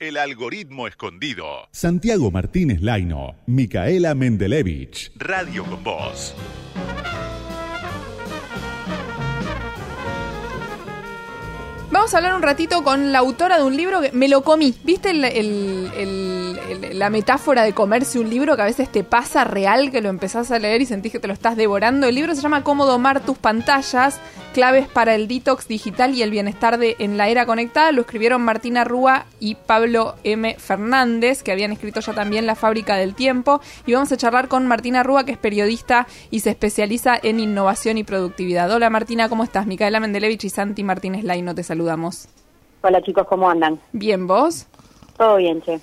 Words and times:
El 0.00 0.16
algoritmo 0.16 0.86
escondido. 0.86 1.66
Santiago 1.72 2.30
Martínez 2.30 2.80
Laino, 2.80 3.34
Micaela 3.48 4.14
Mendelevich. 4.14 5.10
Radio 5.16 5.64
con 5.64 5.82
Voz. 5.82 6.36
Vamos 12.08 12.14
a 12.14 12.18
hablar 12.24 12.36
un 12.36 12.42
ratito 12.42 12.82
con 12.82 13.12
la 13.12 13.18
autora 13.18 13.58
de 13.58 13.64
un 13.64 13.76
libro 13.76 14.00
que 14.00 14.12
me 14.12 14.28
lo 14.28 14.42
comí. 14.42 14.74
¿Viste 14.82 15.12
la 16.94 17.10
metáfora 17.10 17.64
de 17.64 17.74
comerse 17.74 18.18
un 18.18 18.30
libro 18.30 18.56
que 18.56 18.62
a 18.62 18.64
veces 18.64 18.90
te 18.90 19.04
pasa 19.04 19.44
real, 19.44 19.90
que 19.90 20.00
lo 20.00 20.08
empezás 20.08 20.50
a 20.50 20.58
leer 20.58 20.80
y 20.80 20.86
sentís 20.86 21.12
que 21.12 21.18
te 21.18 21.28
lo 21.28 21.34
estás 21.34 21.54
devorando? 21.54 22.06
El 22.06 22.14
libro 22.14 22.34
se 22.34 22.40
llama 22.40 22.64
Cómo 22.64 22.86
domar 22.86 23.20
tus 23.20 23.36
pantallas, 23.36 24.20
claves 24.54 24.88
para 24.88 25.14
el 25.14 25.28
detox 25.28 25.68
digital 25.68 26.14
y 26.14 26.22
el 26.22 26.30
bienestar 26.30 26.78
de, 26.78 26.96
en 26.98 27.18
la 27.18 27.28
era 27.28 27.44
conectada. 27.44 27.92
Lo 27.92 28.00
escribieron 28.00 28.40
Martina 28.40 28.84
Rúa 28.84 29.26
y 29.38 29.56
Pablo 29.56 30.14
M. 30.24 30.56
Fernández, 30.58 31.42
que 31.42 31.52
habían 31.52 31.72
escrito 31.72 32.00
ya 32.00 32.14
también 32.14 32.46
La 32.46 32.54
fábrica 32.54 32.96
del 32.96 33.14
tiempo. 33.14 33.60
Y 33.84 33.92
vamos 33.92 34.10
a 34.12 34.16
charlar 34.16 34.48
con 34.48 34.66
Martina 34.66 35.02
Rúa, 35.02 35.24
que 35.24 35.32
es 35.32 35.38
periodista 35.38 36.06
y 36.30 36.40
se 36.40 36.48
especializa 36.48 37.18
en 37.22 37.38
innovación 37.38 37.98
y 37.98 38.04
productividad. 38.04 38.70
Hola 38.70 38.88
Martina, 38.88 39.28
¿cómo 39.28 39.44
estás? 39.44 39.66
Micaela 39.66 40.00
Mendelevich 40.00 40.44
y 40.44 40.48
Santi 40.48 40.82
Martínez 40.82 41.22
Laino 41.22 41.54
te 41.54 41.62
Hola 42.82 43.02
chicos, 43.02 43.26
¿cómo 43.28 43.50
andan? 43.50 43.80
Bien, 43.92 44.26
¿vos? 44.26 44.66
Todo 45.16 45.36
bien, 45.36 45.60
che. 45.62 45.80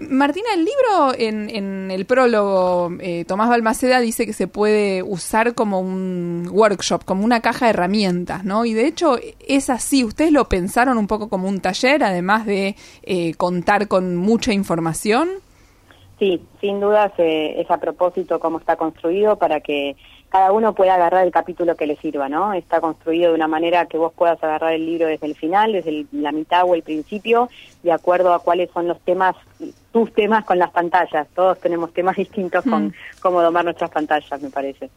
Martina, 0.00 0.48
el 0.54 0.64
libro 0.64 1.12
en, 1.16 1.50
en 1.50 1.90
el 1.90 2.06
prólogo, 2.06 2.90
eh, 3.00 3.24
Tomás 3.24 3.48
Balmaceda 3.48 3.98
dice 3.98 4.26
que 4.26 4.32
se 4.32 4.46
puede 4.46 5.02
usar 5.02 5.54
como 5.54 5.80
un 5.80 6.48
workshop, 6.52 7.04
como 7.04 7.24
una 7.24 7.40
caja 7.40 7.66
de 7.66 7.70
herramientas, 7.70 8.44
¿no? 8.44 8.64
Y 8.64 8.74
de 8.74 8.86
hecho 8.86 9.16
es 9.46 9.70
así, 9.70 10.04
ustedes 10.04 10.30
lo 10.30 10.48
pensaron 10.48 10.98
un 10.98 11.08
poco 11.08 11.28
como 11.28 11.48
un 11.48 11.60
taller, 11.60 12.04
además 12.04 12.46
de 12.46 12.76
eh, 13.02 13.34
contar 13.34 13.88
con 13.88 14.14
mucha 14.14 14.52
información. 14.52 15.28
Sí, 16.20 16.42
sin 16.60 16.80
dudas 16.80 17.12
eh, 17.18 17.60
es 17.60 17.70
a 17.70 17.78
propósito 17.78 18.38
cómo 18.38 18.58
está 18.58 18.76
construido 18.76 19.36
para 19.36 19.60
que 19.60 19.96
cada 20.30 20.52
uno 20.52 20.74
pueda 20.74 20.94
agarrar 20.94 21.24
el 21.24 21.32
capítulo 21.32 21.74
que 21.74 21.86
le 21.86 21.96
sirva, 21.96 22.28
¿no? 22.28 22.52
Está 22.52 22.80
construido 22.80 23.30
de 23.30 23.34
una 23.34 23.48
manera 23.48 23.86
que 23.86 23.96
vos 23.98 24.12
puedas 24.12 24.42
agarrar 24.44 24.72
el 24.74 24.84
libro 24.84 25.06
desde 25.06 25.26
el 25.26 25.34
final, 25.34 25.72
desde 25.72 25.90
el- 25.90 26.08
la 26.12 26.32
mitad 26.32 26.64
o 26.66 26.74
el 26.74 26.82
principio, 26.82 27.48
de 27.82 27.92
acuerdo 27.92 28.34
a 28.34 28.40
cuáles 28.40 28.70
son 28.72 28.88
los 28.88 29.00
temas, 29.00 29.34
tus 29.92 30.12
temas 30.12 30.44
con 30.44 30.58
las 30.58 30.70
pantallas. 30.70 31.26
Todos 31.34 31.58
tenemos 31.60 31.92
temas 31.94 32.16
distintos 32.16 32.66
Mm. 32.66 32.70
con 32.70 32.94
cómo 33.20 33.40
domar 33.42 33.64
nuestras 33.64 33.90
pantallas, 33.90 34.42
me 34.42 34.50
parece. 34.50 34.90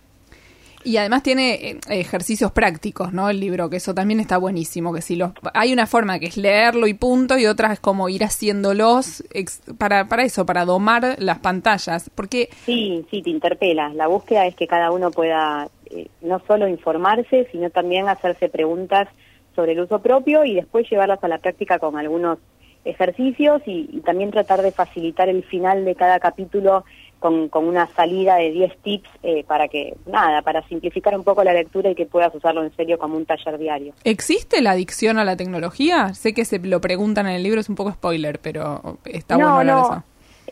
Y 0.84 0.98
además 0.98 1.24
tiene 1.24 1.54
eh, 1.72 1.80
ejercicios 1.90 2.52
prácticos, 2.52 3.14
¿no? 3.14 3.30
El 3.30 3.40
libro, 3.40 3.70
que 3.70 3.78
eso 3.78 3.94
también 3.94 4.20
está 4.20 4.38
buenísimo, 4.38 4.94
que 4.94 5.02
si 5.02 5.16
los 5.16 5.32
hay 5.54 5.74
una 5.74 5.86
forma 5.88 6.18
que 6.20 6.26
es 6.28 6.38
leerlo 6.38 6.88
y 6.88 6.94
punto 6.94 7.38
y 7.38 7.46
otra 7.46 7.72
es 7.74 7.80
como 7.80 8.10
ir 8.10 8.24
haciéndolos 8.24 9.24
ex- 9.32 9.62
para 9.78 10.08
para 10.08 10.24
eso, 10.24 10.46
para 10.46 10.66
domar 10.66 11.16
las 11.20 11.40
pantallas, 11.40 12.10
porque 12.16 12.50
Sí, 12.66 13.06
sí, 13.12 13.22
te 13.22 13.30
interpela. 13.30 13.90
La 13.94 14.08
búsqueda 14.08 14.46
es 14.48 14.56
que 14.56 14.68
cada 14.68 14.92
uno 14.92 15.12
pueda 15.12 15.68
eh, 15.92 16.08
no 16.22 16.42
solo 16.48 16.68
informarse, 16.68 17.48
sino 17.52 17.70
también 17.70 18.08
hacerse 18.10 18.50
preguntas 18.50 19.08
sobre 19.56 19.74
el 19.74 19.82
uso 19.82 20.00
propio 20.00 20.46
y 20.46 20.56
después 20.56 20.90
llevarlas 20.90 21.24
a 21.24 21.28
la 21.28 21.38
práctica 21.38 21.78
con 21.78 21.98
algunos 21.98 22.40
ejercicios 22.86 23.62
y, 23.66 23.90
y 23.92 24.00
también 24.02 24.32
tratar 24.32 24.62
de 24.62 24.72
facilitar 24.72 25.30
el 25.30 25.44
final 25.44 25.86
de 25.86 25.96
cada 25.96 26.20
capítulo 26.20 26.84
con, 27.22 27.50
con 27.50 27.68
una 27.68 27.86
salida 27.94 28.38
de 28.38 28.50
10 28.50 28.78
tips 28.80 29.10
eh, 29.22 29.44
para 29.44 29.68
que, 29.68 29.96
nada, 30.08 30.42
para 30.42 30.68
simplificar 30.68 31.16
un 31.16 31.24
poco 31.24 31.44
la 31.44 31.54
lectura 31.54 31.92
y 31.92 31.96
que 31.96 32.08
puedas 32.08 32.34
usarlo 32.34 32.64
en 32.64 32.76
serio 32.76 32.98
como 32.98 33.16
un 33.16 33.28
taller 33.28 33.60
diario. 33.60 33.94
¿Existe 34.04 34.60
la 34.60 34.72
adicción 34.72 35.20
a 35.20 35.24
la 35.24 35.38
tecnología? 35.38 36.16
Sé 36.16 36.34
que 36.34 36.46
se 36.46 36.58
lo 36.58 36.82
preguntan 36.82 37.28
en 37.28 37.34
el 37.34 37.44
libro, 37.44 37.62
es 37.62 37.70
un 37.70 37.76
poco 37.76 37.92
spoiler, 37.92 38.40
pero 38.40 38.98
está 39.06 39.38
no, 39.38 39.54
bueno 39.54 39.76
no. 39.76 39.82
eso. 39.84 40.04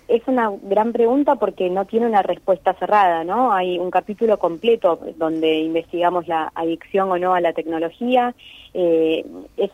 Es 0.08 0.22
una 0.28 0.52
gran 0.62 0.94
pregunta 0.94 1.36
porque 1.36 1.72
no 1.72 1.86
tiene 1.86 2.06
una 2.06 2.22
respuesta 2.22 2.76
cerrada, 2.76 3.24
¿no? 3.24 3.52
Hay 3.52 3.80
un 3.80 3.90
capítulo 3.90 4.38
completo 4.38 5.00
donde 5.18 5.62
investigamos 5.62 6.28
la 6.28 6.52
adicción 6.54 7.12
o 7.12 7.18
no 7.18 7.34
a 7.34 7.42
la 7.42 7.54
tecnología. 7.54 8.36
Eh, 8.76 9.26
es 9.58 9.72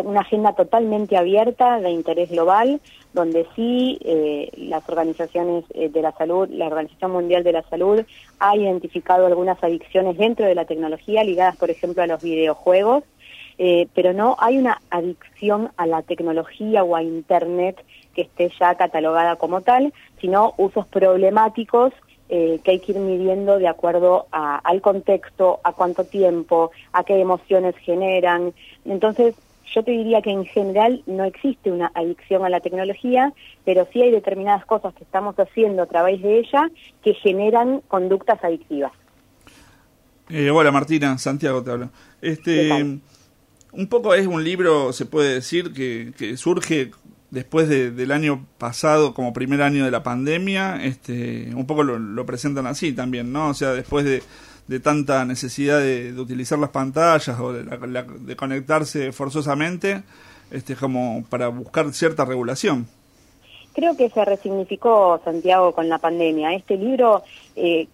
una 0.00 0.20
agenda 0.20 0.54
totalmente 0.54 1.16
abierta 1.16 1.78
de 1.80 1.90
interés 1.90 2.30
global, 2.30 2.80
donde 3.12 3.46
sí 3.54 3.98
eh, 4.04 4.50
las 4.56 4.88
organizaciones 4.88 5.64
eh, 5.74 5.88
de 5.90 6.02
la 6.02 6.12
salud, 6.12 6.48
la 6.50 6.66
Organización 6.66 7.10
Mundial 7.10 7.44
de 7.44 7.52
la 7.52 7.62
Salud, 7.68 8.02
ha 8.38 8.56
identificado 8.56 9.26
algunas 9.26 9.62
adicciones 9.62 10.16
dentro 10.16 10.46
de 10.46 10.54
la 10.54 10.64
tecnología 10.64 11.22
ligadas, 11.24 11.56
por 11.56 11.70
ejemplo, 11.70 12.02
a 12.02 12.06
los 12.06 12.22
videojuegos. 12.22 13.04
Eh, 13.58 13.86
pero 13.94 14.14
no 14.14 14.34
hay 14.38 14.56
una 14.56 14.80
adicción 14.88 15.70
a 15.76 15.86
la 15.86 16.00
tecnología 16.02 16.82
o 16.84 16.96
a 16.96 17.02
Internet 17.02 17.84
que 18.14 18.22
esté 18.22 18.50
ya 18.58 18.74
catalogada 18.76 19.36
como 19.36 19.60
tal, 19.60 19.92
sino 20.20 20.54
usos 20.56 20.86
problemáticos 20.86 21.92
eh, 22.30 22.60
que 22.64 22.70
hay 22.70 22.80
que 22.80 22.92
ir 22.92 22.98
midiendo 22.98 23.58
de 23.58 23.68
acuerdo 23.68 24.26
a- 24.32 24.56
al 24.56 24.80
contexto, 24.80 25.60
a 25.64 25.74
cuánto 25.74 26.04
tiempo, 26.04 26.70
a 26.94 27.04
qué 27.04 27.20
emociones 27.20 27.76
generan. 27.84 28.54
Entonces, 28.86 29.34
yo 29.74 29.82
te 29.82 29.90
diría 29.92 30.22
que 30.22 30.30
en 30.30 30.44
general 30.44 31.02
no 31.06 31.24
existe 31.24 31.70
una 31.70 31.90
adicción 31.94 32.44
a 32.44 32.48
la 32.48 32.60
tecnología, 32.60 33.32
pero 33.64 33.86
sí 33.92 34.02
hay 34.02 34.10
determinadas 34.10 34.64
cosas 34.66 34.94
que 34.94 35.04
estamos 35.04 35.34
haciendo 35.38 35.82
a 35.82 35.86
través 35.86 36.20
de 36.22 36.38
ella 36.40 36.70
que 37.02 37.14
generan 37.14 37.80
conductas 37.88 38.42
adictivas. 38.44 38.92
Eh, 40.28 40.50
hola 40.50 40.70
Martina, 40.70 41.18
Santiago 41.18 41.62
te 41.62 41.70
habla. 41.70 41.90
¿Qué 42.20 42.28
Este, 42.30 42.82
un 43.72 43.86
poco 43.88 44.14
es 44.14 44.26
un 44.26 44.42
libro, 44.44 44.92
se 44.92 45.06
puede 45.06 45.34
decir, 45.34 45.72
que, 45.72 46.12
que 46.16 46.36
surge 46.36 46.90
después 47.30 47.68
de- 47.68 47.90
del 47.90 48.12
año 48.12 48.46
pasado, 48.58 49.14
como 49.14 49.32
primer 49.32 49.62
año 49.62 49.84
de 49.84 49.90
la 49.90 50.02
pandemia. 50.02 50.82
Este, 50.84 51.50
un 51.54 51.66
poco 51.66 51.82
lo, 51.82 51.98
lo 51.98 52.26
presentan 52.26 52.66
así 52.66 52.92
también, 52.92 53.32
¿no? 53.32 53.48
O 53.48 53.54
sea, 53.54 53.72
después 53.72 54.04
de, 54.04 54.22
de 54.68 54.80
tanta 54.80 55.24
necesidad 55.24 55.80
de, 55.80 56.12
utilizar 56.18 56.58
las 56.58 56.70
pantallas 56.70 57.38
o 57.40 57.52
de, 57.52 57.64
la- 57.64 57.76
la- 57.86 58.02
de 58.02 58.36
conectarse 58.36 59.12
forzosamente, 59.12 60.02
este, 60.50 60.76
como 60.76 61.24
para 61.28 61.48
buscar 61.48 61.92
cierta 61.92 62.24
regulación. 62.24 62.86
Creo 63.74 63.96
que 63.96 64.10
se 64.10 64.24
resignificó 64.24 65.20
Santiago 65.24 65.72
con 65.72 65.88
la 65.88 65.98
pandemia. 65.98 66.52
Este 66.54 66.76
libro 66.76 67.22
eh, 67.56 67.88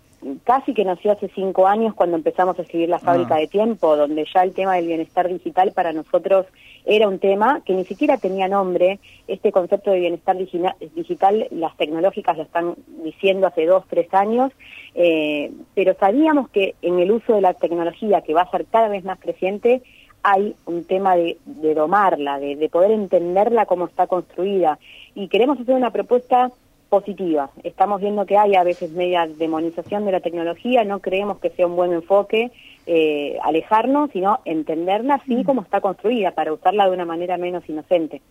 casi 0.45 0.75
que 0.75 0.85
nació 0.85 1.13
hace 1.13 1.31
cinco 1.35 1.67
años 1.67 1.95
cuando 1.95 2.17
empezamos 2.17 2.59
a 2.59 2.63
escribir 2.63 2.89
La 2.89 2.99
fábrica 2.99 3.37
Ah. 3.37 3.39
de 3.39 3.47
tiempo, 3.47 3.97
donde 3.97 4.25
ya 4.33 4.43
el 4.43 4.53
tema 4.53 4.75
del 4.77 4.87
bienestar 4.87 5.29
digital 5.29 5.73
para 5.73 5.93
nosotros 5.93 6.47
era 6.85 7.07
un 7.09 7.19
tema 7.19 7.61
que 7.65 7.75
ni 7.75 7.85
siquiera 7.85 8.17
tenía 8.17 8.49
nombre. 8.49 8.99
Este 9.27 9.53
concepto 9.53 9.91
de 9.91 10.01
bienestar 10.01 10.37
digital, 10.37 11.47
las 11.51 11.77
tecnológicas 11.77 12.37
lo 12.37 12.43
están 12.45 12.75
diciendo 13.05 13.47
hace 13.47 13.67
dos, 13.67 13.85
tres 13.89 14.13
años, 14.15 14.53
eh, 14.95 15.53
pero 15.75 15.95
sabíamos 16.01 16.49
que 16.51 16.75
en 16.83 16.99
el 16.99 17.13
uso 17.13 17.35
de 17.35 17.43
la 17.43 17.55
tecnología, 17.55 18.23
que 18.23 18.35
va 18.35 18.43
a 18.43 18.51
ser 18.51 18.67
cada 18.67 18.89
vez 18.89 19.05
más 19.05 19.19
creciente, 19.21 19.83
hay 20.23 20.57
un 20.67 20.85
tema 20.85 21.15
de, 21.15 21.39
de 21.45 21.75
domarla, 21.75 22.39
de, 22.41 22.57
de 22.57 22.69
poder 22.69 22.91
entenderla 22.91 23.67
como 23.67 23.87
está 23.87 24.07
construida. 24.07 24.79
Y 25.15 25.29
queremos 25.29 25.61
hacer 25.61 25.75
una 25.75 25.91
propuesta 25.93 26.51
positiva. 26.89 27.51
Estamos 27.65 28.01
viendo 28.01 28.25
que 28.27 28.37
hay 28.39 28.55
a 28.55 28.63
veces 28.65 28.93
media 28.93 29.27
demonización 29.27 30.05
de 30.07 30.13
la 30.13 30.21
tecnología, 30.21 30.85
no 30.85 31.01
creemos 31.01 31.39
que 31.39 31.51
sea 31.51 31.67
un 31.67 31.77
buen 31.77 31.93
enfoque 31.93 32.51
eh, 32.87 33.37
alejarnos, 33.43 34.11
sino 34.13 34.39
entenderla 34.47 35.17
así 35.17 35.45
como 35.45 35.61
está 35.63 35.81
construida, 35.81 36.31
para 36.33 36.53
usarla 36.53 36.87
de 36.87 36.93
una 36.93 37.05
manera 37.05 37.37
menos 37.37 37.69
inocente. 37.69 38.23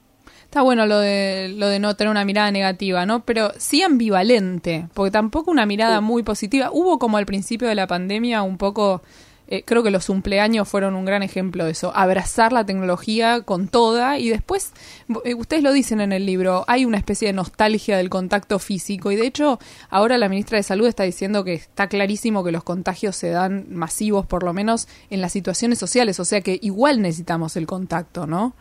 Está 0.43 0.61
bueno 0.61 0.85
lo 0.87 0.97
de, 0.99 1.53
lo 1.55 1.67
de 1.67 1.79
no 1.79 1.95
tener 1.95 2.09
una 2.09 2.25
mirada 2.25 2.49
negativa, 2.51 3.05
¿no? 3.05 3.23
Pero 3.23 3.51
sí 3.57 3.83
ambivalente, 3.83 4.87
porque 4.93 5.11
tampoco 5.11 5.51
una 5.51 5.65
mirada 5.65 5.99
Sí. 5.99 6.03
muy 6.05 6.23
positiva. 6.23 6.69
Hubo 6.71 6.97
como 6.99 7.17
al 7.17 7.25
principio 7.25 7.67
de 7.67 7.75
la 7.75 7.85
pandemia 7.87 8.41
un 8.43 8.57
poco, 8.57 9.01
eh, 9.47 9.63
creo 9.63 9.83
que 9.83 9.91
los 9.91 10.07
cumpleaños 10.07 10.67
fueron 10.67 10.95
un 10.95 11.05
gran 11.05 11.23
ejemplo 11.23 11.65
de 11.65 11.71
eso, 11.71 11.91
abrazar 11.95 12.51
la 12.51 12.65
tecnología 12.65 13.41
con 13.41 13.67
toda 13.67 14.19
y 14.19 14.29
después, 14.29 14.73
eh, 15.23 15.35
ustedes 15.35 15.63
lo 15.63 15.71
dicen 15.71 16.01
en 16.01 16.11
el 16.11 16.25
libro, 16.25 16.65
hay 16.67 16.85
una 16.85 16.97
especie 16.97 17.27
de 17.27 17.33
nostalgia 17.33 17.97
del 17.97 18.09
contacto 18.09 18.59
físico 18.59 19.11
y 19.11 19.15
de 19.15 19.27
hecho 19.27 19.59
ahora 19.89 20.17
la 20.17 20.29
ministra 20.29 20.57
de 20.57 20.63
Salud 20.63 20.87
está 20.87 21.03
diciendo 21.03 21.43
que 21.43 21.53
está 21.53 21.87
clarísimo 21.87 22.43
que 22.43 22.51
los 22.51 22.63
contagios 22.63 23.15
se 23.15 23.29
dan 23.29 23.67
masivos 23.69 24.25
por 24.25 24.43
lo 24.43 24.53
menos 24.53 24.87
en 25.09 25.21
las 25.21 25.31
situaciones 25.31 25.79
sociales, 25.79 26.19
o 26.19 26.25
sea 26.25 26.41
que 26.41 26.59
igual 26.61 27.01
necesitamos 27.01 27.55
el 27.57 27.67
contacto, 27.67 28.27
¿no? 28.27 28.53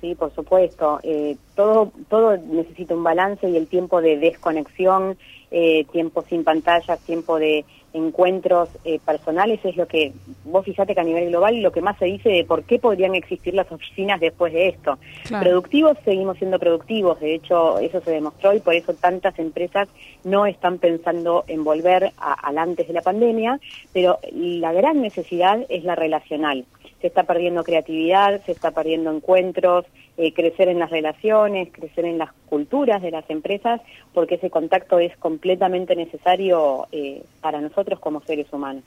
Sí, 0.00 0.14
por 0.14 0.32
supuesto. 0.32 1.00
Eh, 1.02 1.36
todo, 1.56 1.90
todo 2.08 2.36
necesita 2.36 2.94
un 2.94 3.02
balance 3.02 3.48
y 3.48 3.56
el 3.56 3.66
tiempo 3.66 4.00
de 4.00 4.16
desconexión, 4.16 5.18
eh, 5.50 5.86
tiempo 5.90 6.24
sin 6.28 6.44
pantallas, 6.44 7.00
tiempo 7.00 7.38
de 7.38 7.64
encuentros 7.92 8.68
eh, 8.84 9.00
personales 9.04 9.60
es 9.64 9.76
lo 9.76 9.86
que, 9.86 10.12
vos 10.44 10.64
fíjate 10.64 10.94
que 10.94 11.00
a 11.00 11.04
nivel 11.04 11.28
global 11.28 11.60
lo 11.62 11.72
que 11.72 11.80
más 11.80 11.98
se 11.98 12.06
dice 12.06 12.28
de 12.28 12.44
por 12.44 12.64
qué 12.64 12.78
podrían 12.78 13.14
existir 13.14 13.54
las 13.54 13.70
oficinas 13.72 14.20
después 14.20 14.52
de 14.52 14.68
esto. 14.68 14.98
Claro. 15.24 15.44
Productivos 15.44 15.96
seguimos 16.04 16.38
siendo 16.38 16.58
productivos, 16.58 17.20
de 17.20 17.34
hecho 17.34 17.78
eso 17.78 18.00
se 18.00 18.10
demostró 18.10 18.54
y 18.54 18.60
por 18.60 18.74
eso 18.74 18.94
tantas 18.94 19.38
empresas 19.38 19.88
no 20.24 20.46
están 20.46 20.78
pensando 20.78 21.44
en 21.46 21.64
volver 21.64 22.12
a, 22.18 22.32
al 22.32 22.58
antes 22.58 22.86
de 22.86 22.94
la 22.94 23.02
pandemia, 23.02 23.60
pero 23.92 24.18
la 24.32 24.72
gran 24.72 25.00
necesidad 25.00 25.64
es 25.68 25.84
la 25.84 25.94
relacional 25.94 26.64
se 27.00 27.06
está 27.06 27.22
perdiendo 27.22 27.64
creatividad, 27.64 28.40
se 28.44 28.52
está 28.52 28.72
perdiendo 28.72 29.10
encuentros, 29.12 29.84
eh, 30.20 30.34
crecer 30.34 30.66
en 30.68 30.80
las 30.80 30.90
relaciones, 30.90 31.68
crecer 31.70 32.04
en 32.04 32.18
las 32.18 32.32
culturas 32.48 33.00
de 33.00 33.12
las 33.12 33.28
empresas, 33.30 33.80
porque 34.12 34.34
ese 34.34 34.50
contacto 34.50 34.98
es 34.98 35.16
completamente 35.16 35.94
necesario 35.94 36.88
eh, 36.90 37.22
para 37.40 37.60
nosotros 37.60 38.00
como 38.00 38.20
seres 38.22 38.52
humanos. 38.52 38.82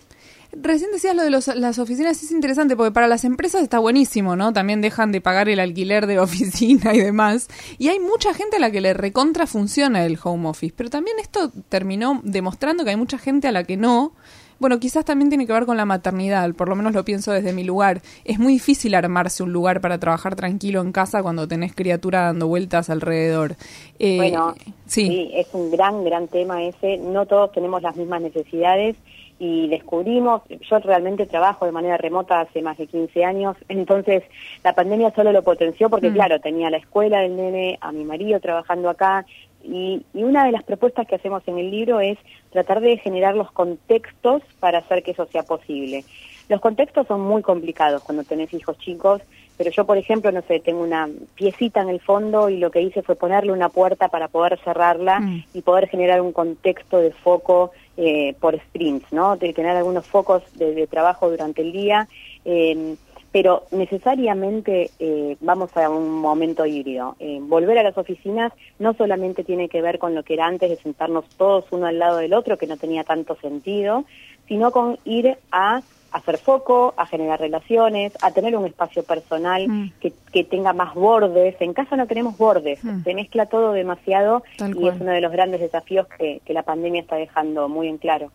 Recién 0.51 0.91
decías 0.91 1.15
lo 1.15 1.23
de 1.23 1.29
los, 1.29 1.47
las 1.47 1.79
oficinas, 1.79 2.21
es 2.21 2.31
interesante 2.31 2.75
porque 2.75 2.91
para 2.91 3.07
las 3.07 3.23
empresas 3.23 3.63
está 3.63 3.79
buenísimo, 3.79 4.35
¿no? 4.35 4.51
También 4.51 4.81
dejan 4.81 5.13
de 5.13 5.21
pagar 5.21 5.47
el 5.47 5.61
alquiler 5.61 6.05
de 6.05 6.19
oficina 6.19 6.93
y 6.93 6.99
demás. 6.99 7.47
Y 7.77 7.87
hay 7.87 8.01
mucha 8.01 8.33
gente 8.33 8.57
a 8.57 8.59
la 8.59 8.69
que 8.69 8.81
le 8.81 8.93
recontra 8.93 9.47
funciona 9.47 10.05
el 10.05 10.19
home 10.21 10.49
office, 10.49 10.73
pero 10.75 10.89
también 10.89 11.17
esto 11.19 11.51
terminó 11.69 12.19
demostrando 12.25 12.83
que 12.83 12.89
hay 12.89 12.97
mucha 12.97 13.17
gente 13.17 13.47
a 13.47 13.53
la 13.53 13.63
que 13.63 13.77
no. 13.77 14.11
Bueno, 14.61 14.79
quizás 14.79 15.03
también 15.03 15.29
tiene 15.29 15.47
que 15.47 15.53
ver 15.53 15.65
con 15.65 15.75
la 15.75 15.85
maternidad, 15.85 16.53
por 16.53 16.69
lo 16.69 16.75
menos 16.75 16.93
lo 16.93 17.03
pienso 17.03 17.31
desde 17.31 17.51
mi 17.51 17.63
lugar. 17.63 18.03
Es 18.25 18.37
muy 18.37 18.53
difícil 18.53 18.93
armarse 18.93 19.41
un 19.41 19.51
lugar 19.51 19.81
para 19.81 19.97
trabajar 19.97 20.35
tranquilo 20.35 20.81
en 20.81 20.91
casa 20.91 21.23
cuando 21.23 21.47
tenés 21.47 21.73
criatura 21.73 22.25
dando 22.25 22.47
vueltas 22.47 22.91
alrededor. 22.91 23.55
Eh, 23.97 24.17
bueno, 24.17 24.53
sí. 24.85 25.07
sí, 25.07 25.31
es 25.33 25.47
un 25.53 25.71
gran, 25.71 26.03
gran 26.03 26.27
tema 26.27 26.61
ese. 26.61 26.99
No 26.99 27.25
todos 27.25 27.51
tenemos 27.53 27.81
las 27.81 27.95
mismas 27.95 28.21
necesidades 28.21 28.95
y 29.39 29.67
descubrimos, 29.69 30.43
yo 30.69 30.77
realmente 30.77 31.25
trabajo 31.25 31.65
de 31.65 31.71
manera 31.71 31.97
remota 31.97 32.41
hace 32.41 32.61
más 32.61 32.77
de 32.77 32.85
15 32.85 33.25
años, 33.25 33.57
entonces 33.69 34.21
la 34.63 34.73
pandemia 34.73 35.11
solo 35.15 35.31
lo 35.31 35.41
potenció 35.41 35.89
porque 35.89 36.11
mm. 36.11 36.13
claro, 36.13 36.39
tenía 36.39 36.69
la 36.69 36.77
escuela 36.77 37.21
del 37.21 37.35
nene, 37.35 37.79
a 37.81 37.91
mi 37.91 38.03
marido 38.03 38.39
trabajando 38.39 38.91
acá 38.91 39.25
y, 39.63 40.03
y, 40.13 40.23
una 40.23 40.45
de 40.45 40.51
las 40.51 40.63
propuestas 40.63 41.07
que 41.07 41.15
hacemos 41.15 41.43
en 41.47 41.57
el 41.57 41.71
libro 41.71 41.99
es 41.99 42.17
tratar 42.51 42.81
de 42.81 42.97
generar 42.97 43.35
los 43.35 43.51
contextos 43.51 44.41
para 44.59 44.79
hacer 44.79 45.03
que 45.03 45.11
eso 45.11 45.25
sea 45.27 45.43
posible. 45.43 46.03
Los 46.49 46.59
contextos 46.59 47.07
son 47.07 47.21
muy 47.21 47.41
complicados 47.41 48.03
cuando 48.03 48.23
tenés 48.23 48.53
hijos 48.53 48.77
chicos, 48.79 49.21
pero 49.57 49.69
yo, 49.69 49.85
por 49.85 49.97
ejemplo, 49.97 50.31
no 50.31 50.41
sé, 50.41 50.59
tengo 50.59 50.81
una 50.81 51.07
piecita 51.35 51.81
en 51.81 51.89
el 51.89 52.01
fondo 52.01 52.49
y 52.49 52.57
lo 52.57 52.71
que 52.71 52.81
hice 52.81 53.03
fue 53.03 53.15
ponerle 53.15 53.51
una 53.51 53.69
puerta 53.69 54.07
para 54.07 54.27
poder 54.27 54.59
cerrarla 54.63 55.19
mm. 55.19 55.43
y 55.53 55.61
poder 55.61 55.87
generar 55.87 56.19
un 56.21 56.33
contexto 56.33 56.97
de 56.97 57.11
foco 57.11 57.71
eh, 57.95 58.35
por 58.39 58.59
sprints, 58.59 59.13
¿no? 59.13 59.37
De 59.37 59.53
tener 59.53 59.77
algunos 59.77 60.07
focos 60.07 60.43
de, 60.55 60.87
trabajo 60.87 61.29
durante 61.29 61.61
el 61.61 61.71
día, 61.71 62.07
eh, 62.43 62.95
pero 63.31 63.63
necesariamente 63.71 64.89
eh, 64.99 65.37
vamos 65.39 65.75
a 65.77 65.89
un 65.89 66.09
momento 66.19 66.65
híbrido. 66.65 67.15
volver 67.41 67.77
a 67.77 67.83
las 67.83 67.97
oficinas 67.97 68.51
no 68.79 68.93
solamente 68.93 69.43
tiene 69.43 69.69
que 69.69 69.81
ver 69.81 69.99
con 69.99 70.15
lo 70.15 70.23
que 70.23 70.33
era 70.33 70.47
antes 70.47 70.69
de 70.69 70.75
sentarnos 70.75 71.25
todos 71.37 71.65
uno 71.71 71.85
al 71.85 71.99
lado 71.99 72.17
del 72.17 72.33
otro, 72.33 72.57
que 72.57 72.67
no 72.67 72.77
tenía 72.77 73.03
tanto 73.03 73.35
sentido, 73.37 74.05
sino 74.47 74.71
con 74.71 74.97
ir 75.05 75.37
a 75.51 75.81
hacer 76.11 76.37
foco, 76.37 76.93
a 76.97 77.05
generar 77.05 77.39
relaciones, 77.39 78.13
a 78.21 78.31
tener 78.31 78.55
un 78.57 78.65
espacio 78.65 79.03
personal 79.03 79.67
mm. 79.67 79.93
que, 80.01 80.13
que, 80.31 80.43
tenga 80.43 80.73
más 80.73 80.93
bordes. 80.93 81.55
En 81.59 81.73
casa 81.73 81.95
no 81.95 82.05
tenemos 82.05 82.37
bordes, 82.37 82.83
mm. 82.83 83.03
se 83.03 83.13
mezcla 83.13 83.45
todo 83.45 83.71
demasiado 83.71 84.43
y 84.59 84.87
es 84.87 84.99
uno 84.99 85.11
de 85.11 85.21
los 85.21 85.31
grandes 85.31 85.61
desafíos 85.61 86.07
que, 86.17 86.41
que, 86.45 86.53
la 86.53 86.63
pandemia 86.63 87.01
está 87.01 87.15
dejando 87.15 87.69
muy 87.69 87.87
en 87.87 87.97
claro. 87.97 88.31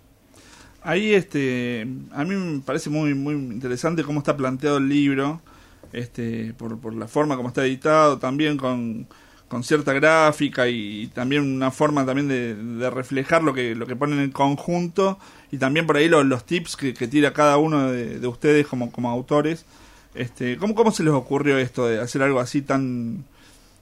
Ahí 0.86 1.14
este, 1.14 1.86
a 2.12 2.24
mí 2.24 2.34
me 2.34 2.60
parece 2.60 2.90
muy, 2.90 3.12
muy 3.14 3.34
interesante 3.34 4.04
cómo 4.04 4.20
está 4.20 4.36
planteado 4.36 4.78
el 4.78 4.88
libro, 4.88 5.40
este, 5.92 6.54
por, 6.54 6.78
por 6.78 6.94
la 6.94 7.08
forma 7.08 7.36
como 7.36 7.48
está 7.48 7.64
editado, 7.66 8.18
también 8.18 8.56
con 8.56 9.06
con 9.48 9.62
cierta 9.62 9.92
gráfica 9.92 10.68
y 10.68 11.06
también 11.14 11.42
una 11.42 11.70
forma 11.70 12.04
también 12.04 12.28
de, 12.28 12.90
reflejar 12.90 13.42
lo 13.42 13.54
que 13.54 13.74
lo 13.74 13.86
que 13.86 13.94
ponen 13.94 14.18
en 14.18 14.30
conjunto 14.32 15.18
y 15.52 15.58
también 15.58 15.86
por 15.86 15.96
ahí 15.96 16.08
los, 16.08 16.26
los 16.26 16.44
tips 16.44 16.76
que, 16.76 16.92
tira 16.92 17.32
cada 17.32 17.56
uno 17.56 17.92
de, 17.92 18.26
ustedes 18.26 18.66
como, 18.66 18.90
como 18.90 19.10
autores. 19.10 19.64
Este 20.14 20.56
¿cómo, 20.56 20.74
cómo 20.74 20.90
se 20.90 21.04
les 21.04 21.12
ocurrió 21.12 21.58
esto 21.58 21.86
de 21.86 22.00
hacer 22.00 22.22
algo 22.22 22.40
así 22.40 22.62
tan 22.62 23.24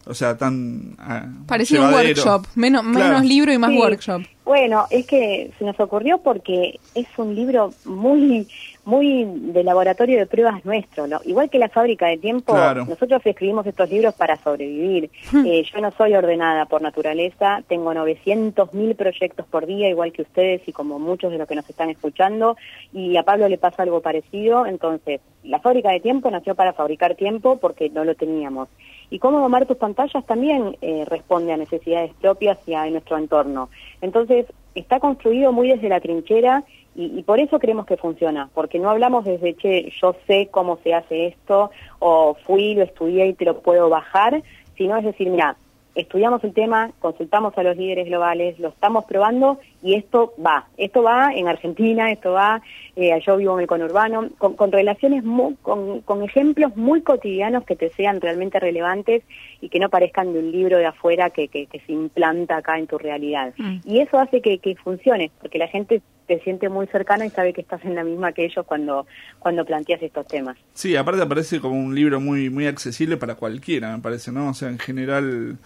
o 0.06 0.12
sea, 0.12 0.36
tan... 0.36 0.96
Ah, 0.98 1.26
Parecía 1.46 1.80
un 1.80 1.94
workshop, 1.94 2.46
menos, 2.56 2.84
menos 2.84 3.24
libro 3.24 3.50
y 3.50 3.56
más 3.56 3.70
workshop. 3.70 4.22
Bueno, 4.44 4.86
es 4.90 5.06
que 5.06 5.52
se 5.58 5.64
nos 5.64 5.78
ocurrió 5.80 6.18
porque 6.18 6.78
es 6.94 7.06
un 7.16 7.34
libro 7.34 7.72
muy 7.84 8.46
muy 8.84 9.24
de 9.24 9.64
laboratorio 9.64 10.18
de 10.18 10.26
pruebas 10.26 10.64
nuestro, 10.64 11.06
¿no? 11.06 11.20
igual 11.24 11.48
que 11.48 11.58
la 11.58 11.68
fábrica 11.68 12.06
de 12.06 12.18
tiempo, 12.18 12.54
nosotros 12.86 13.22
escribimos 13.24 13.66
estos 13.66 13.88
libros 13.90 14.14
para 14.14 14.36
sobrevivir. 14.36 15.10
Hmm. 15.32 15.46
Eh, 15.46 15.64
yo 15.72 15.80
no 15.80 15.90
soy 15.92 16.14
ordenada 16.14 16.66
por 16.66 16.82
naturaleza, 16.82 17.62
tengo 17.66 17.94
900 17.94 18.74
mil 18.74 18.94
proyectos 18.94 19.46
por 19.46 19.66
día, 19.66 19.88
igual 19.88 20.12
que 20.12 20.22
ustedes 20.22 20.62
y 20.66 20.72
como 20.72 20.98
muchos 20.98 21.32
de 21.32 21.38
los 21.38 21.48
que 21.48 21.54
nos 21.54 21.68
están 21.68 21.90
escuchando, 21.90 22.56
y 22.92 23.16
a 23.16 23.22
Pablo 23.22 23.48
le 23.48 23.58
pasa 23.58 23.82
algo 23.82 24.00
parecido, 24.00 24.66
entonces 24.66 25.20
la 25.42 25.60
fábrica 25.60 25.90
de 25.90 26.00
tiempo 26.00 26.30
nació 26.30 26.54
para 26.54 26.72
fabricar 26.72 27.14
tiempo 27.14 27.58
porque 27.58 27.90
no 27.90 28.04
lo 28.04 28.14
teníamos. 28.14 28.68
Y 29.10 29.18
cómo 29.18 29.38
domar 29.38 29.66
tus 29.66 29.76
pantallas 29.76 30.24
también 30.26 30.76
eh, 30.80 31.04
responde 31.06 31.52
a 31.52 31.56
necesidades 31.56 32.12
propias 32.20 32.58
y 32.66 32.74
a 32.74 32.86
nuestro 32.86 33.18
entorno. 33.18 33.68
Entonces, 34.00 34.33
está 34.74 35.00
construido 35.00 35.52
muy 35.52 35.68
desde 35.68 35.88
la 35.88 36.00
trinchera 36.00 36.64
y, 36.96 37.22
por 37.22 37.40
eso 37.40 37.58
creemos 37.58 37.86
que 37.86 37.96
funciona, 37.96 38.48
porque 38.54 38.78
no 38.78 38.88
hablamos 38.88 39.24
desde, 39.24 39.54
che, 39.54 39.90
yo 40.00 40.14
sé 40.26 40.48
cómo 40.50 40.78
se 40.84 40.94
hace 40.94 41.26
esto, 41.26 41.70
o 41.98 42.36
fui, 42.46 42.74
lo 42.74 42.84
estudié 42.84 43.26
y 43.26 43.34
te 43.34 43.44
lo 43.44 43.60
puedo 43.60 43.88
bajar, 43.88 44.42
sino 44.76 44.96
es 44.96 45.04
decir, 45.04 45.28
mira, 45.28 45.56
estudiamos 45.94 46.42
el 46.44 46.52
tema, 46.52 46.92
consultamos 47.00 47.56
a 47.58 47.62
los 47.62 47.76
líderes 47.76 48.06
globales, 48.06 48.58
lo 48.58 48.68
estamos 48.68 49.04
probando 49.06 49.58
y 49.84 49.94
esto 49.96 50.32
va. 50.44 50.66
Esto 50.78 51.02
va 51.02 51.30
en 51.34 51.46
Argentina, 51.46 52.10
esto 52.10 52.32
va, 52.32 52.62
eh, 52.96 53.10
yo 53.24 53.36
vivo 53.36 53.54
en 53.54 53.60
el 53.60 53.66
conurbano, 53.66 54.30
con, 54.38 54.56
con 54.56 54.72
relaciones, 54.72 55.22
con, 55.60 56.00
con, 56.00 56.22
ejemplos 56.22 56.74
muy 56.74 57.02
cotidianos 57.02 57.64
que 57.64 57.76
te 57.76 57.90
sean 57.90 58.18
realmente 58.22 58.58
relevantes 58.58 59.22
y 59.60 59.68
que 59.68 59.78
no 59.78 59.90
parezcan 59.90 60.32
de 60.32 60.38
un 60.38 60.50
libro 60.50 60.78
de 60.78 60.86
afuera 60.86 61.28
que, 61.28 61.48
que, 61.48 61.68
se 61.86 61.92
implanta 61.92 62.56
acá 62.56 62.78
en 62.78 62.86
tu 62.86 62.96
realidad. 62.96 63.52
Mm. 63.58 63.80
Y 63.84 64.00
eso 64.00 64.18
hace 64.18 64.40
que, 64.40 64.56
que 64.56 64.74
funcione, 64.76 65.30
porque 65.38 65.58
la 65.58 65.68
gente 65.68 66.00
te 66.26 66.40
siente 66.40 66.70
muy 66.70 66.86
cercana 66.86 67.26
y 67.26 67.30
sabe 67.30 67.52
que 67.52 67.60
estás 67.60 67.84
en 67.84 67.94
la 67.94 68.04
misma 68.04 68.32
que 68.32 68.46
ellos 68.46 68.64
cuando, 68.64 69.06
cuando 69.38 69.66
planteas 69.66 70.02
estos 70.02 70.26
temas. 70.26 70.56
Sí, 70.72 70.96
aparte 70.96 71.20
aparece 71.20 71.60
como 71.60 71.78
un 71.78 71.94
libro 71.94 72.20
muy, 72.20 72.48
muy 72.48 72.66
accesible 72.66 73.18
para 73.18 73.34
cualquiera, 73.34 73.94
me 73.94 74.02
parece, 74.02 74.32
¿no? 74.32 74.48
O 74.48 74.54
sea, 74.54 74.70
en 74.70 74.78
general 74.78 75.58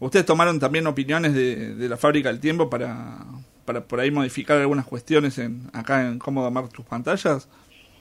Ustedes 0.00 0.26
tomaron 0.26 0.58
también 0.58 0.86
opiniones 0.86 1.32
de, 1.34 1.74
de 1.76 1.88
la 1.88 1.96
fábrica 1.96 2.28
del 2.28 2.40
tiempo 2.40 2.68
para, 2.68 3.16
para 3.64 3.82
por 3.82 4.00
ahí 4.00 4.10
modificar 4.10 4.58
algunas 4.58 4.86
cuestiones 4.86 5.38
en, 5.38 5.62
acá 5.72 6.06
en 6.06 6.18
cómo 6.18 6.42
domar 6.42 6.68
tus 6.68 6.84
pantallas. 6.84 7.48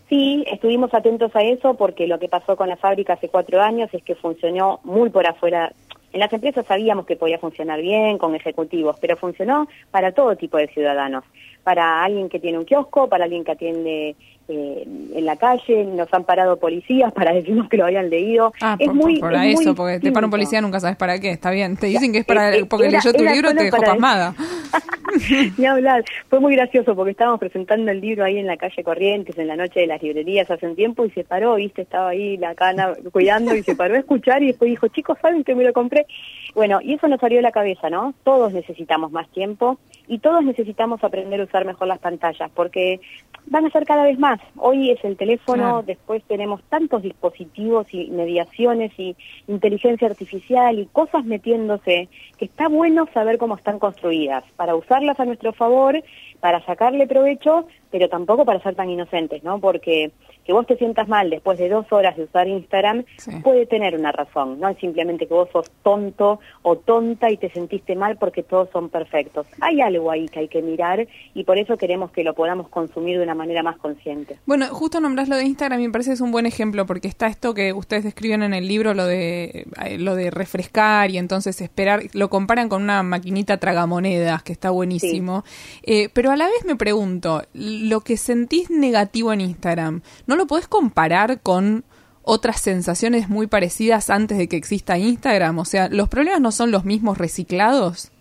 Sí, 0.10 0.44
estuvimos 0.48 0.94
atentos 0.94 1.36
a 1.36 1.42
eso 1.42 1.76
porque 1.76 2.08
lo 2.08 2.20
que 2.20 2.30
pasó 2.30 2.56
con 2.56 2.70
la 2.70 2.78
fábrica 2.78 3.14
hace 3.14 3.30
cuatro 3.30 3.62
años 3.62 3.90
es 3.94 4.04
que 4.04 4.16
funcionó 4.16 4.80
muy 4.84 5.10
por 5.10 5.26
afuera. 5.26 5.74
En 6.12 6.20
las 6.20 6.32
empresas 6.32 6.66
sabíamos 6.68 7.06
que 7.06 7.16
podía 7.16 7.40
funcionar 7.40 7.82
bien 7.82 8.18
con 8.18 8.36
ejecutivos, 8.36 8.98
pero 9.00 9.18
funcionó 9.18 9.68
para 9.90 10.12
todo 10.12 10.36
tipo 10.36 10.58
de 10.58 10.68
ciudadanos. 10.68 11.24
Para 11.64 12.04
alguien 12.04 12.30
que 12.30 12.40
tiene 12.40 12.58
un 12.58 12.66
kiosco, 12.66 13.08
para 13.08 13.24
alguien 13.24 13.44
que 13.44 13.52
atiende 13.52 14.16
eh, 14.50 14.84
en 15.16 15.26
la 15.26 15.38
calle, 15.38 15.86
nos 15.86 16.14
han 16.14 16.26
parado 16.26 16.58
policías 16.58 17.14
para 17.14 17.32
decirnos 17.34 17.70
que 17.70 17.78
lo 17.78 17.86
habían 17.86 18.10
leído. 18.10 18.52
Ah, 18.62 18.76
es 18.78 18.94
muy, 18.94 19.20
para 19.20 19.48
eso, 19.48 19.74
porque 19.74 20.00
te 20.00 20.12
para 20.12 20.28
un 20.28 20.32
policía 20.32 20.60
nunca 20.60 20.82
sabes 20.82 20.98
para 20.98 21.18
qué, 21.20 21.32
está 21.32 21.52
bien. 21.52 21.78
Te 21.78 21.88
dicen 21.88 22.12
que 22.12 22.20
es 22.20 22.26
para 22.26 22.52
porque 22.70 22.90
leyó 22.90 23.14
tu 23.14 23.24
libro 23.24 23.54
te 23.54 23.64
dejó 23.64 23.78
pasmada. 23.78 24.36
Ni 25.58 25.66
hablar. 25.66 26.04
Fue 26.30 26.40
muy 26.40 26.56
gracioso 26.56 26.96
porque 26.96 27.12
estábamos 27.12 27.40
presentando 27.40 27.92
el 27.92 28.02
libro 28.02 28.26
ahí 28.26 28.38
en 28.38 28.48
la 28.48 28.58
calle 28.58 28.84
Corrientes, 28.84 29.38
en 29.38 29.48
la 29.48 29.56
noche 29.56 29.82
de 29.82 29.88
las 29.88 30.02
librerías 30.02 30.50
hace 30.50 30.68
un 30.68 30.76
tiempo 30.76 31.06
y 31.06 31.12
se 31.12 31.24
paró, 31.24 31.56
viste, 31.56 31.84
estaba 31.84 32.10
ahí 32.10 32.36
la 32.38 32.56
cana 32.56 32.94
cuidando 33.12 33.56
y 33.56 33.64
se 33.64 33.76
paró 33.76 33.96
a 33.96 34.00
escuchar 34.00 34.44
y 34.44 34.48
después 34.48 34.70
dijo, 34.70 34.88
chicos, 34.88 35.18
¿saben 35.22 35.44
que 35.44 35.56
me 35.56 35.64
lo 35.64 35.72
compré? 35.72 36.06
Bueno, 36.54 36.82
y 36.82 36.94
eso 36.96 37.08
nos 37.08 37.20
salió 37.22 37.38
de 37.38 37.44
la 37.44 37.52
cabeza, 37.52 37.90
¿no? 37.90 38.14
Todos 38.24 38.54
necesitamos 38.54 39.12
más 39.12 39.30
tiempo 39.30 39.78
y 40.08 40.20
todos 40.20 40.44
necesitamos 40.44 41.04
aprender 41.04 41.40
a 41.40 41.46
usar 41.46 41.66
mejor 41.66 41.88
las 41.88 42.00
pantallas 42.00 42.52
porque 42.54 43.00
van 43.48 43.66
a 43.66 43.70
ser 43.70 43.86
cada 43.86 44.04
vez 44.04 44.20
más. 44.20 44.40
Hoy 44.58 44.92
es 44.92 45.04
el 45.04 45.18
teléfono, 45.18 45.84
después 45.84 46.24
tenemos 46.24 46.62
tantos 46.64 47.04
dispositivos 47.04 47.88
y 47.92 48.10
mediaciones 48.10 48.92
y 48.98 49.16
inteligencia 49.48 50.08
artificial 50.08 50.80
y 50.80 50.86
cosas 50.88 51.26
metiéndose 51.26 52.10
que 52.38 52.46
está 52.46 52.68
bueno 52.68 53.08
saber 53.14 53.38
cómo 53.38 53.56
están 53.56 53.80
construidas 53.80 54.44
para 54.56 54.76
usarlas 54.76 55.20
a 55.20 55.26
nuestro 55.26 55.54
favor, 55.54 56.02
para 56.44 56.60
sacarle 56.66 57.08
provecho, 57.08 57.68
pero 57.90 58.10
tampoco 58.10 58.44
para 58.44 58.62
ser 58.62 58.76
tan 58.76 58.90
inocentes, 58.90 59.42
¿no? 59.46 59.60
Porque 59.62 60.12
que 60.46 60.52
vos 60.52 60.68
te 60.68 60.76
sientas 60.76 61.08
mal 61.08 61.30
después 61.30 61.58
de 61.58 61.70
dos 61.70 61.86
horas 61.92 62.18
de 62.18 62.24
usar 62.24 62.50
Instagram 62.50 63.06
puede 63.44 63.66
tener 63.66 63.96
una 63.96 64.12
razón, 64.12 64.60
no 64.60 64.68
es 64.68 64.78
simplemente 64.78 65.26
que 65.26 65.34
vos 65.34 65.48
sos 65.54 65.72
tonto 65.84 66.42
o 66.64 66.76
tonta 66.76 67.32
y 67.32 67.38
te 67.38 67.50
sentiste 67.50 67.96
mal 67.96 68.18
porque 68.18 68.44
todos 68.44 68.70
son 68.72 68.90
perfectos. 68.90 69.48
Hay 69.62 69.80
algo 69.80 70.12
ahí 70.12 70.28
que 70.28 70.40
hay 70.40 70.48
que 70.50 70.62
mirar 70.62 71.08
y 71.34 71.46
por 71.46 71.58
eso 71.58 71.78
queremos 71.78 72.12
que 72.12 72.26
lo 72.26 72.34
podamos 72.34 72.68
consumir 72.68 73.18
de 73.18 73.24
una 73.24 73.36
manera 73.36 73.64
más 73.64 73.78
consciente. 73.78 74.38
Bueno, 74.46 74.66
justo 74.68 75.00
nombrás 75.00 75.30
lo 75.30 75.38
de 75.38 75.46
Instagram 75.46 75.80
y 75.80 75.88
me 75.88 75.92
parece 75.94 76.10
que 76.10 76.16
es 76.16 76.22
un 76.22 76.34
buen 76.34 76.46
ejemplo 76.46 76.86
porque 76.86 77.08
está 77.08 77.28
esto 77.28 77.54
que 77.54 77.72
ustedes 77.72 78.04
describen 78.04 78.44
en 78.44 78.54
el 78.54 78.68
libro, 78.68 78.94
lo 78.94 79.06
de, 79.06 79.66
eh, 79.86 79.98
lo 79.98 80.16
de 80.16 80.30
refrescar 80.30 81.10
y 81.10 81.18
entonces 81.18 81.62
esperar, 81.62 82.02
lo 82.14 82.30
comparan 82.30 82.68
con 82.68 82.84
una 82.84 83.02
maquinita 83.02 83.58
tragamonedas 83.58 84.44
que 84.44 84.52
está 84.52 84.72
buenísimo, 84.72 85.46
eh, 85.84 86.10
pero 86.12 86.33
a 86.34 86.38
la 86.38 86.48
vez 86.48 86.66
me 86.66 86.76
pregunto, 86.76 87.44
lo 87.54 88.02
que 88.02 88.18
sentís 88.18 88.70
negativo 88.70 89.32
en 89.34 89.42
Instagram, 89.42 90.02
¿no 90.28 90.36
lo 90.36 90.48
podés 90.48 90.68
comparar 90.68 91.40
con 91.42 91.84
otras 92.24 92.60
sensaciones 92.60 93.30
muy 93.30 93.48
parecidas 93.48 94.10
antes 94.10 94.38
de 94.38 94.48
que 94.48 94.58
exista 94.58 94.98
Instagram? 94.98 95.60
O 95.60 95.66
sea, 95.66 95.90
¿los 95.90 96.10
problemas 96.10 96.42
no 96.42 96.52
son 96.52 96.72
los 96.72 96.86
mismos 96.86 97.18
reciclados? 97.18 98.12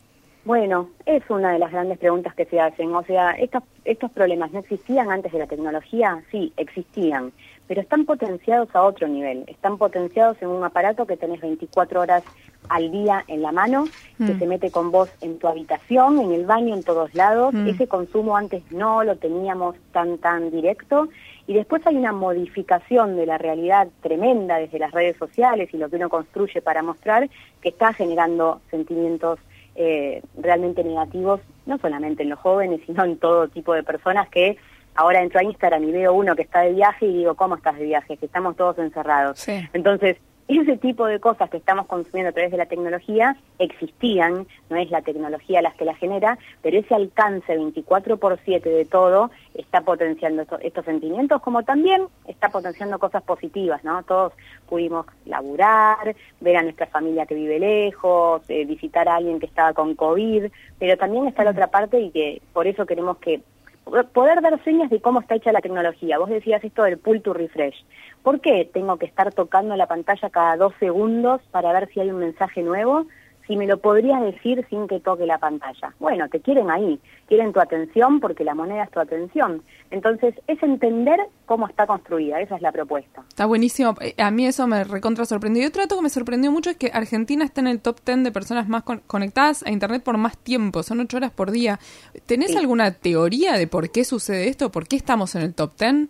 Bueno, 0.44 0.90
es 1.06 1.22
una 1.30 1.52
de 1.52 1.58
las 1.60 1.70
grandes 1.70 1.98
preguntas 1.98 2.34
que 2.34 2.44
se 2.46 2.60
hacen. 2.60 2.92
O 2.94 3.04
sea, 3.04 3.30
estos, 3.32 3.62
estos 3.84 4.10
problemas 4.10 4.52
no 4.52 4.58
existían 4.58 5.10
antes 5.10 5.32
de 5.32 5.38
la 5.38 5.46
tecnología, 5.46 6.20
sí, 6.32 6.52
existían, 6.56 7.32
pero 7.72 7.80
están 7.80 8.04
potenciados 8.04 8.68
a 8.74 8.82
otro 8.82 9.08
nivel. 9.08 9.44
Están 9.46 9.78
potenciados 9.78 10.36
en 10.42 10.48
un 10.48 10.62
aparato 10.62 11.06
que 11.06 11.16
tenés 11.16 11.40
24 11.40 12.02
horas 12.02 12.22
al 12.68 12.90
día 12.92 13.24
en 13.28 13.40
la 13.40 13.50
mano, 13.50 13.86
que 14.18 14.34
Mm. 14.34 14.38
se 14.38 14.46
mete 14.46 14.70
con 14.70 14.90
vos 14.90 15.08
en 15.22 15.38
tu 15.38 15.48
habitación, 15.48 16.20
en 16.20 16.32
el 16.32 16.44
baño, 16.44 16.74
en 16.74 16.82
todos 16.82 17.14
lados. 17.14 17.54
Mm. 17.54 17.68
Ese 17.68 17.86
consumo 17.88 18.36
antes 18.36 18.62
no 18.72 19.02
lo 19.04 19.16
teníamos 19.16 19.74
tan 19.90 20.18
tan 20.18 20.50
directo 20.50 21.08
y 21.46 21.54
después 21.54 21.80
hay 21.86 21.96
una 21.96 22.12
modificación 22.12 23.16
de 23.16 23.24
la 23.24 23.38
realidad 23.38 23.88
tremenda 24.02 24.58
desde 24.58 24.78
las 24.78 24.92
redes 24.92 25.16
sociales 25.16 25.70
y 25.72 25.78
lo 25.78 25.88
que 25.88 25.96
uno 25.96 26.10
construye 26.10 26.60
para 26.60 26.82
mostrar 26.82 27.30
que 27.62 27.70
está 27.70 27.94
generando 27.94 28.60
sentimientos 28.70 29.38
eh, 29.76 30.20
realmente 30.36 30.84
negativos, 30.84 31.40
no 31.64 31.78
solamente 31.78 32.22
en 32.22 32.28
los 32.28 32.38
jóvenes, 32.38 32.82
sino 32.84 33.02
en 33.04 33.16
todo 33.16 33.48
tipo 33.48 33.72
de 33.72 33.82
personas 33.82 34.28
que 34.28 34.58
ahora 34.94 35.22
entro 35.22 35.40
a 35.40 35.44
Instagram 35.44 35.84
y 35.84 35.92
veo 35.92 36.12
uno 36.14 36.34
que 36.36 36.42
está 36.42 36.60
de 36.60 36.72
viaje 36.72 37.06
y 37.06 37.18
digo, 37.18 37.34
¿cómo 37.34 37.56
estás 37.56 37.78
de 37.78 37.84
viaje? 37.84 38.16
Que 38.16 38.26
estamos 38.26 38.56
todos 38.56 38.78
encerrados. 38.78 39.38
Sí. 39.38 39.60
Entonces, 39.72 40.16
ese 40.48 40.76
tipo 40.76 41.06
de 41.06 41.18
cosas 41.20 41.48
que 41.48 41.56
estamos 41.56 41.86
consumiendo 41.86 42.28
a 42.30 42.32
través 42.32 42.50
de 42.50 42.58
la 42.58 42.66
tecnología 42.66 43.36
existían, 43.58 44.46
no 44.68 44.76
es 44.76 44.90
la 44.90 45.00
tecnología 45.00 45.62
las 45.62 45.74
que 45.76 45.84
la 45.84 45.94
genera, 45.94 46.36
pero 46.62 46.78
ese 46.78 46.94
alcance 46.94 47.56
24 47.56 48.16
por 48.18 48.38
7 48.44 48.68
de 48.68 48.84
todo 48.84 49.30
está 49.54 49.80
potenciando 49.82 50.42
esto- 50.42 50.58
estos 50.60 50.84
sentimientos, 50.84 51.40
como 51.42 51.62
también 51.62 52.02
está 52.26 52.50
potenciando 52.50 52.98
cosas 52.98 53.22
positivas, 53.22 53.82
¿no? 53.84 54.02
Todos 54.02 54.32
pudimos 54.68 55.06
laburar, 55.24 56.14
ver 56.40 56.56
a 56.56 56.62
nuestra 56.62 56.86
familia 56.86 57.24
que 57.24 57.34
vive 57.34 57.58
lejos, 57.58 58.42
eh, 58.48 58.64
visitar 58.66 59.08
a 59.08 59.16
alguien 59.16 59.40
que 59.40 59.46
estaba 59.46 59.72
con 59.72 59.94
COVID, 59.94 60.46
pero 60.78 60.96
también 60.98 61.28
está 61.28 61.44
la 61.44 61.52
otra 61.52 61.68
parte 61.68 61.98
y 62.00 62.10
que 62.10 62.42
por 62.52 62.66
eso 62.66 62.84
queremos 62.84 63.18
que 63.18 63.40
poder 63.84 64.40
dar 64.40 64.62
señas 64.64 64.90
de 64.90 65.00
cómo 65.00 65.20
está 65.20 65.34
hecha 65.34 65.52
la 65.52 65.60
tecnología. 65.60 66.18
Vos 66.18 66.30
decías 66.30 66.62
esto 66.64 66.82
del 66.84 66.98
pull 66.98 67.22
to 67.22 67.34
refresh. 67.34 67.84
¿Por 68.22 68.40
qué 68.40 68.68
tengo 68.72 68.96
que 68.96 69.06
estar 69.06 69.32
tocando 69.32 69.76
la 69.76 69.86
pantalla 69.86 70.30
cada 70.30 70.56
dos 70.56 70.72
segundos 70.78 71.40
para 71.50 71.72
ver 71.72 71.88
si 71.92 72.00
hay 72.00 72.10
un 72.10 72.18
mensaje 72.18 72.62
nuevo? 72.62 73.06
Si 73.52 73.56
me 73.58 73.66
lo 73.66 73.76
podrías 73.76 74.22
decir 74.22 74.66
sin 74.70 74.88
que 74.88 74.98
toque 75.00 75.26
la 75.26 75.36
pantalla. 75.36 75.92
Bueno, 76.00 76.26
te 76.30 76.40
quieren 76.40 76.70
ahí, 76.70 76.98
quieren 77.28 77.52
tu 77.52 77.60
atención 77.60 78.18
porque 78.18 78.44
la 78.44 78.54
moneda 78.54 78.84
es 78.84 78.90
tu 78.90 78.98
atención. 78.98 79.62
Entonces, 79.90 80.34
es 80.46 80.62
entender 80.62 81.20
cómo 81.44 81.66
está 81.68 81.86
construida, 81.86 82.40
esa 82.40 82.56
es 82.56 82.62
la 82.62 82.72
propuesta. 82.72 83.22
Está 83.28 83.44
buenísimo. 83.44 83.94
Eh, 84.00 84.14
A 84.16 84.30
mí 84.30 84.46
eso 84.46 84.66
me 84.66 84.84
recontra 84.84 85.26
sorprendió. 85.26 85.62
Y 85.62 85.66
otro 85.66 85.82
dato 85.82 85.96
que 85.96 86.02
me 86.02 86.08
sorprendió 86.08 86.50
mucho 86.50 86.70
es 86.70 86.78
que 86.78 86.90
Argentina 86.94 87.44
está 87.44 87.60
en 87.60 87.66
el 87.66 87.80
top 87.82 87.98
10 88.06 88.24
de 88.24 88.32
personas 88.32 88.68
más 88.70 88.84
con- 88.84 89.02
conectadas 89.06 89.62
a 89.66 89.70
Internet 89.70 90.02
por 90.02 90.16
más 90.16 90.38
tiempo. 90.38 90.82
Son 90.82 91.00
ocho 91.00 91.18
horas 91.18 91.30
por 91.30 91.50
día. 91.50 91.78
¿Tenés 92.24 92.52
Sí. 92.52 92.56
alguna 92.56 92.92
teoría 92.92 93.52
de 93.58 93.66
por 93.66 93.90
qué 93.90 94.04
sucede 94.04 94.48
esto? 94.48 94.72
¿Por 94.72 94.88
qué 94.88 94.96
estamos 94.96 95.34
en 95.34 95.42
el 95.42 95.52
top 95.54 95.72
10? 95.78 96.08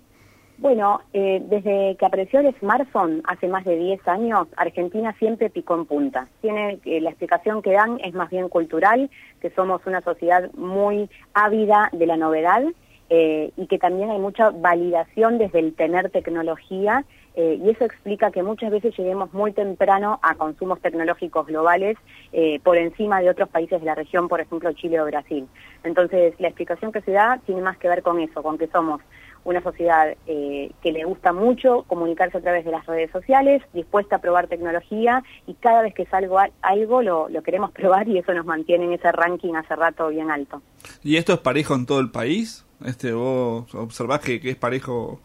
Bueno, 0.63 1.01
eh, 1.13 1.43
desde 1.45 1.97
que 1.97 2.07
apareció 2.07 2.39
el 2.39 2.55
smartphone 2.61 3.21
hace 3.27 3.49
más 3.49 3.65
de 3.65 3.77
10 3.77 4.07
años, 4.07 4.47
Argentina 4.57 5.13
siempre 5.19 5.51
picó 5.51 5.75
en 5.75 5.87
punta. 5.87 6.29
Tiene 6.41 6.79
eh, 6.85 7.01
la 7.01 7.11
explicación 7.11 7.63
que 7.63 7.73
dan 7.73 7.99
es 7.99 8.15
más 8.15 8.31
bien 8.31 8.49
cultural, 8.49 9.11
que 9.41 9.51
somos 9.51 9.85
una 9.87 10.03
sociedad 10.03 10.53
muy 10.55 11.11
ávida 11.35 11.89
de 11.91 12.07
la 12.07 12.17
novedad 12.17 12.63
eh, 13.11 13.51
y 13.57 13.67
que 13.67 13.81
también 13.81 14.11
hay 14.11 14.21
mucha 14.21 14.51
validación 14.51 15.39
desde 15.39 15.59
el 15.59 15.75
tener 15.75 16.11
tecnología 16.11 17.05
eh, 17.35 17.59
y 17.63 17.71
eso 17.71 17.85
explica 17.85 18.31
que 18.31 18.43
muchas 18.43 18.71
veces 18.71 18.97
lleguemos 18.97 19.33
muy 19.33 19.53
temprano 19.53 20.19
a 20.23 20.35
consumos 20.35 20.81
tecnológicos 20.81 21.47
globales 21.47 21.97
eh, 22.33 22.61
por 22.63 22.77
encima 22.77 23.21
de 23.21 23.31
otros 23.31 23.49
países 23.49 23.81
de 23.81 23.87
la 23.87 23.95
región, 23.95 24.29
por 24.29 24.41
ejemplo 24.41 24.73
Chile 24.73 25.01
o 25.01 25.07
Brasil. 25.07 25.49
Entonces, 25.83 26.35
la 26.39 26.49
explicación 26.49 26.93
que 26.93 27.01
se 27.01 27.13
da 27.13 27.41
tiene 27.47 27.63
más 27.63 27.79
que 27.79 27.89
ver 27.89 28.03
con 28.03 28.21
eso, 28.21 28.43
con 28.43 28.59
que 28.59 28.67
somos 28.67 29.01
una 29.45 29.63
sociedad 29.63 30.15
eh, 30.27 30.71
que 30.83 30.93
le 30.93 31.05
gusta 31.05 31.33
mucho 31.33 31.83
comunicarse 31.89 32.39
a 32.39 32.41
través 32.41 32.65
de 32.65 32.71
las 32.71 32.87
redes 32.87 33.11
sociales, 33.11 33.63
dispuesta 33.73 34.17
a 34.17 34.21
probar 34.21 34.47
tecnología 34.47 35.23
y 35.47 35.55
cada 35.55 35.83
vez 35.83 35.95
que 35.95 36.07
salgo 36.07 36.39
a- 36.39 36.51
algo 36.63 37.03
lo, 37.03 37.29
lo 37.29 37.43
queremos 37.43 37.71
probar 37.73 38.07
y 38.09 38.19
eso 38.19 38.33
nos 38.35 38.47
mantiene 38.47 38.85
en 38.85 38.93
ese 38.93 39.11
ranking 39.13 39.55
hace 39.55 39.75
rato 39.77 40.09
bien 40.09 40.31
alto. 40.31 40.63
¿Y 41.03 41.17
esto 41.17 41.33
es 41.33 41.39
parejo 41.41 41.75
en 41.75 41.87
todo 41.87 42.01
el 42.01 42.11
país? 42.11 42.65
Este, 42.85 43.13
¿Vos 43.13 43.73
observás 43.75 44.21
que, 44.21 44.41
que 44.41 44.51
es 44.51 44.57
parejo 44.57 45.21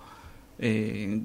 eh, 0.60 1.22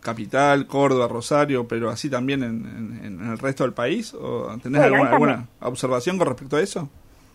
Capital, 0.00 0.66
Córdoba, 0.66 1.08
Rosario, 1.08 1.68
pero 1.68 1.90
así 1.90 2.10
también 2.10 2.42
en, 2.42 2.66
en- 3.04 3.04
en 3.22 3.30
el 3.32 3.38
resto 3.38 3.64
del 3.64 3.72
país? 3.72 4.14
¿O 4.14 4.46
¿Tenés 4.62 4.80
Bueno, 4.80 4.96
alguna, 4.96 5.10
alguna 5.10 5.48
observación 5.60 6.18
con 6.18 6.26
respecto 6.28 6.56
a 6.56 6.60
eso? 6.60 6.88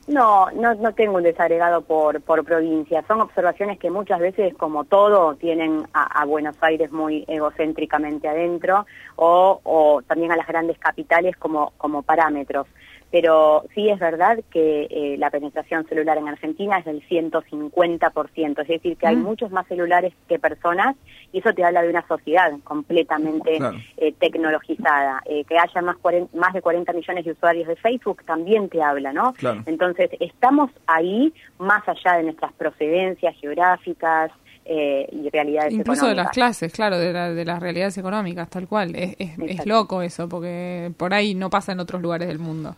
No, 0.07 0.49
no, 0.51 0.73
no 0.75 0.93
tengo 0.93 1.17
un 1.17 1.23
desagregado 1.23 1.81
por, 1.81 2.21
por 2.21 2.45
provincia. 2.45 3.03
Son 3.07 3.19
observaciones 3.19 3.77
que 3.77 3.91
muchas 3.91 4.19
veces, 4.19 4.53
como 4.55 4.85
todo, 4.85 5.35
tienen 5.35 5.85
a, 5.93 6.21
a 6.21 6.25
Buenos 6.25 6.55
Aires 6.61 6.93
muy 6.93 7.25
egocéntricamente 7.27 8.29
adentro 8.29 8.85
o, 9.17 9.59
o 9.63 10.01
también 10.07 10.31
a 10.31 10.37
las 10.37 10.47
grandes 10.47 10.77
capitales 10.79 11.35
como, 11.35 11.73
como 11.77 12.03
parámetros. 12.03 12.67
Pero 13.11 13.63
sí 13.73 13.89
es 13.89 13.99
verdad 13.99 14.37
que 14.51 14.87
eh, 14.89 15.15
la 15.17 15.29
penetración 15.29 15.87
celular 15.87 16.17
en 16.17 16.27
Argentina 16.27 16.77
es 16.79 16.85
del 16.85 17.01
150%, 17.07 18.61
es 18.61 18.67
decir, 18.67 18.97
que 18.97 19.07
hay 19.07 19.15
Mm. 19.15 19.23
muchos 19.23 19.51
más 19.51 19.65
celulares 19.67 20.13
que 20.27 20.39
personas 20.39 20.95
y 21.31 21.39
eso 21.39 21.53
te 21.53 21.63
habla 21.63 21.81
de 21.83 21.89
una 21.89 22.05
sociedad 22.07 22.51
completamente 22.63 23.57
Claro. 23.57 23.77
eh, 23.97 24.13
tecnologizada. 24.19 25.21
Eh, 25.25 25.43
que 25.45 25.57
haya 25.57 25.81
más, 25.81 25.95
más 26.33 26.53
de 26.53 26.61
40 26.61 26.91
millones 26.93 27.25
de 27.25 27.31
usuarios 27.31 27.67
de 27.67 27.75
Facebook 27.77 28.23
también 28.25 28.69
te 28.69 28.81
habla, 28.81 29.13
¿no? 29.13 29.33
Claro. 29.33 29.63
Entonces, 29.65 30.09
estamos 30.19 30.69
ahí 30.87 31.33
más 31.59 31.87
allá 31.87 32.17
de 32.17 32.23
nuestras 32.23 32.51
procedencias 32.53 33.35
geográficas 33.39 34.31
eh, 34.69 35.07
y 35.11 35.29
realidades 35.29 35.73
Incluso 35.73 36.07
de 36.07 36.15
las 36.15 36.29
clases, 36.31 36.71
claro, 36.73 36.97
de, 36.97 37.13
la- 37.13 37.33
de 37.33 37.45
las 37.45 37.59
realidades 37.61 37.97
económicas, 37.97 38.49
tal 38.49 38.67
cual. 38.67 38.95
Es, 38.95 39.15
es, 39.19 39.31
es 39.39 39.65
loco 39.65 40.01
eso, 40.01 40.27
porque 40.27 40.91
por 40.97 41.13
ahí 41.13 41.33
no 41.35 41.49
pasa 41.49 41.71
en 41.71 41.79
otros 41.79 42.01
lugares 42.01 42.27
del 42.27 42.39
mundo. 42.39 42.75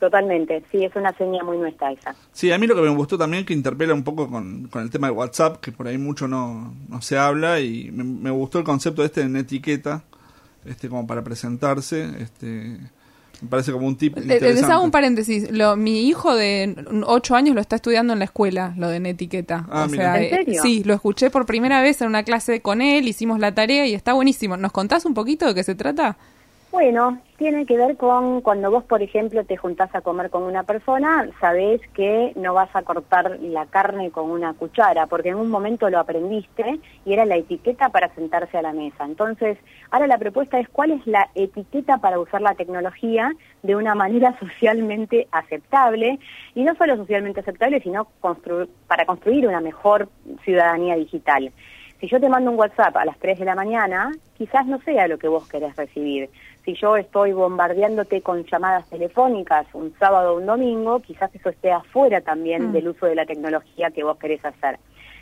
Totalmente, 0.00 0.62
sí, 0.70 0.84
es 0.84 0.94
una 0.96 1.12
seña 1.16 1.42
muy 1.44 1.56
nuestra 1.56 1.90
esa. 1.92 2.14
Sí, 2.32 2.52
a 2.52 2.58
mí 2.58 2.66
lo 2.66 2.74
que 2.74 2.82
me 2.82 2.88
gustó 2.90 3.16
también 3.16 3.46
que 3.46 3.54
interpela 3.54 3.94
un 3.94 4.02
poco 4.04 4.28
con, 4.28 4.66
con 4.68 4.82
el 4.82 4.90
tema 4.90 5.06
de 5.06 5.12
WhatsApp, 5.12 5.60
que 5.60 5.72
por 5.72 5.86
ahí 5.88 5.96
mucho 5.96 6.28
no, 6.28 6.74
no 6.88 7.00
se 7.00 7.16
habla, 7.16 7.60
y 7.60 7.90
me, 7.90 8.04
me 8.04 8.30
gustó 8.30 8.58
el 8.58 8.64
concepto 8.64 9.02
este 9.04 9.20
de 9.20 9.26
una 9.28 9.40
etiqueta, 9.40 10.02
este 10.66 10.88
como 10.88 11.06
para 11.06 11.22
presentarse, 11.22 12.10
este 12.20 12.78
me 13.42 13.48
parece 13.48 13.72
como 13.72 13.86
un 13.86 13.96
tip 13.96 14.16
Le- 14.16 14.24
Les 14.26 14.34
interesante. 14.36 14.72
hago 14.72 14.84
un 14.84 14.90
paréntesis. 14.90 15.50
Lo, 15.50 15.76
mi 15.76 16.08
hijo 16.08 16.34
de 16.34 16.74
8 17.06 17.34
años 17.34 17.54
lo 17.54 17.60
está 17.60 17.76
estudiando 17.76 18.12
en 18.12 18.18
la 18.20 18.24
escuela, 18.26 18.72
lo 18.76 18.88
de 18.88 19.00
netiqueta. 19.00 19.66
Ah, 19.70 19.84
o 19.84 19.88
mira. 19.90 20.14
sea, 20.14 20.18
¿En 20.18 20.24
eh, 20.24 20.30
serio? 20.44 20.62
sí, 20.62 20.82
lo 20.84 20.94
escuché 20.94 21.30
por 21.30 21.46
primera 21.46 21.82
vez 21.82 22.00
en 22.00 22.08
una 22.08 22.22
clase 22.22 22.60
con 22.60 22.80
él, 22.82 23.06
hicimos 23.08 23.38
la 23.38 23.54
tarea 23.54 23.86
y 23.86 23.94
está 23.94 24.12
buenísimo. 24.12 24.56
¿Nos 24.56 24.72
contás 24.72 25.04
un 25.04 25.14
poquito 25.14 25.46
de 25.46 25.54
qué 25.54 25.62
se 25.64 25.74
trata? 25.74 26.16
Bueno, 26.74 27.20
tiene 27.36 27.66
que 27.66 27.76
ver 27.76 27.96
con 27.96 28.40
cuando 28.40 28.68
vos, 28.68 28.82
por 28.82 29.00
ejemplo, 29.00 29.44
te 29.44 29.56
juntás 29.56 29.94
a 29.94 30.00
comer 30.00 30.28
con 30.28 30.42
una 30.42 30.64
persona, 30.64 31.24
sabés 31.40 31.80
que 31.94 32.32
no 32.34 32.52
vas 32.52 32.68
a 32.74 32.82
cortar 32.82 33.38
la 33.42 33.66
carne 33.66 34.10
con 34.10 34.28
una 34.28 34.54
cuchara, 34.54 35.06
porque 35.06 35.28
en 35.28 35.36
un 35.36 35.50
momento 35.50 35.88
lo 35.88 36.00
aprendiste 36.00 36.80
y 37.04 37.12
era 37.12 37.26
la 37.26 37.36
etiqueta 37.36 37.90
para 37.90 38.12
sentarse 38.16 38.58
a 38.58 38.62
la 38.62 38.72
mesa. 38.72 39.04
Entonces, 39.04 39.56
ahora 39.92 40.08
la 40.08 40.18
propuesta 40.18 40.58
es 40.58 40.68
cuál 40.68 40.90
es 40.90 41.06
la 41.06 41.30
etiqueta 41.36 41.98
para 41.98 42.18
usar 42.18 42.40
la 42.40 42.56
tecnología 42.56 43.30
de 43.62 43.76
una 43.76 43.94
manera 43.94 44.36
socialmente 44.40 45.28
aceptable, 45.30 46.18
y 46.56 46.64
no 46.64 46.74
solo 46.74 46.96
socialmente 46.96 47.38
aceptable, 47.38 47.80
sino 47.82 48.08
para 48.88 49.06
construir 49.06 49.46
una 49.46 49.60
mejor 49.60 50.08
ciudadanía 50.42 50.96
digital. 50.96 51.52
Si 52.04 52.08
yo 52.10 52.20
te 52.20 52.28
mando 52.28 52.50
un 52.50 52.58
WhatsApp 52.58 52.96
a 52.96 53.04
las 53.06 53.18
3 53.18 53.38
de 53.38 53.44
la 53.46 53.54
mañana, 53.54 54.12
quizás 54.36 54.66
no 54.66 54.78
sea 54.82 55.08
lo 55.08 55.16
que 55.16 55.28
vos 55.28 55.48
querés 55.48 55.74
recibir. 55.74 56.28
Si 56.64 56.74
yo 56.74 56.96
estoy 56.96 57.32
bombardeándote 57.32 58.22
con 58.22 58.44
llamadas 58.44 58.88
telefónicas 58.88 59.66
un 59.74 59.94
sábado 59.98 60.32
o 60.32 60.38
un 60.38 60.46
domingo, 60.46 61.00
quizás 61.00 61.34
eso 61.34 61.50
esté 61.50 61.70
afuera 61.70 62.20
también 62.22 62.68
Mm. 62.68 62.72
del 62.72 62.88
uso 62.88 63.06
de 63.06 63.14
la 63.14 63.26
tecnología 63.26 63.90
que 63.90 64.02
vos 64.04 64.16
querés 64.18 64.44
hacer. 64.44 64.78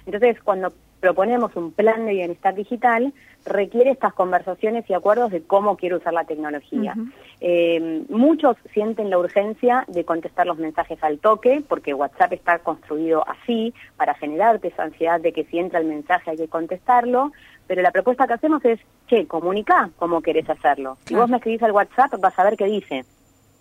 Entonces, 0.06 0.40
cuando 0.42 0.72
proponemos 1.00 1.54
un 1.56 1.72
plan 1.72 2.06
de 2.06 2.12
bienestar 2.12 2.54
digital, 2.54 3.12
requiere 3.44 3.90
estas 3.90 4.14
conversaciones 4.14 4.88
y 4.88 4.94
acuerdos 4.94 5.32
de 5.32 5.42
cómo 5.42 5.76
quiero 5.76 5.96
usar 5.96 6.12
la 6.12 6.22
tecnología. 6.22 6.94
Eh, 7.40 8.04
muchos 8.08 8.56
sienten 8.72 9.10
la 9.10 9.18
urgencia 9.18 9.84
de 9.88 10.04
contestar 10.04 10.46
los 10.46 10.58
mensajes 10.58 11.02
al 11.02 11.18
toque, 11.18 11.60
porque 11.68 11.92
WhatsApp 11.92 12.34
está 12.34 12.60
construido 12.60 13.24
así, 13.28 13.74
para 13.96 14.14
generarte 14.14 14.68
esa 14.68 14.84
ansiedad 14.84 15.20
de 15.20 15.32
que 15.32 15.42
si 15.46 15.58
entra 15.58 15.80
el 15.80 15.86
mensaje 15.86 16.30
hay 16.30 16.36
que 16.36 16.46
contestarlo, 16.46 17.32
pero 17.66 17.82
la 17.82 17.90
propuesta 17.90 18.26
que 18.26 18.34
hacemos 18.34 18.64
es, 18.64 18.80
che, 19.06 19.26
comunica 19.26 19.90
cómo 19.96 20.20
querés 20.20 20.48
hacerlo. 20.48 20.98
Si 21.04 21.14
vos 21.14 21.28
me 21.28 21.36
escribís 21.36 21.62
al 21.62 21.72
WhatsApp, 21.72 22.14
vas 22.20 22.38
a 22.38 22.44
ver 22.44 22.56
qué 22.56 22.66
dice. 22.66 23.04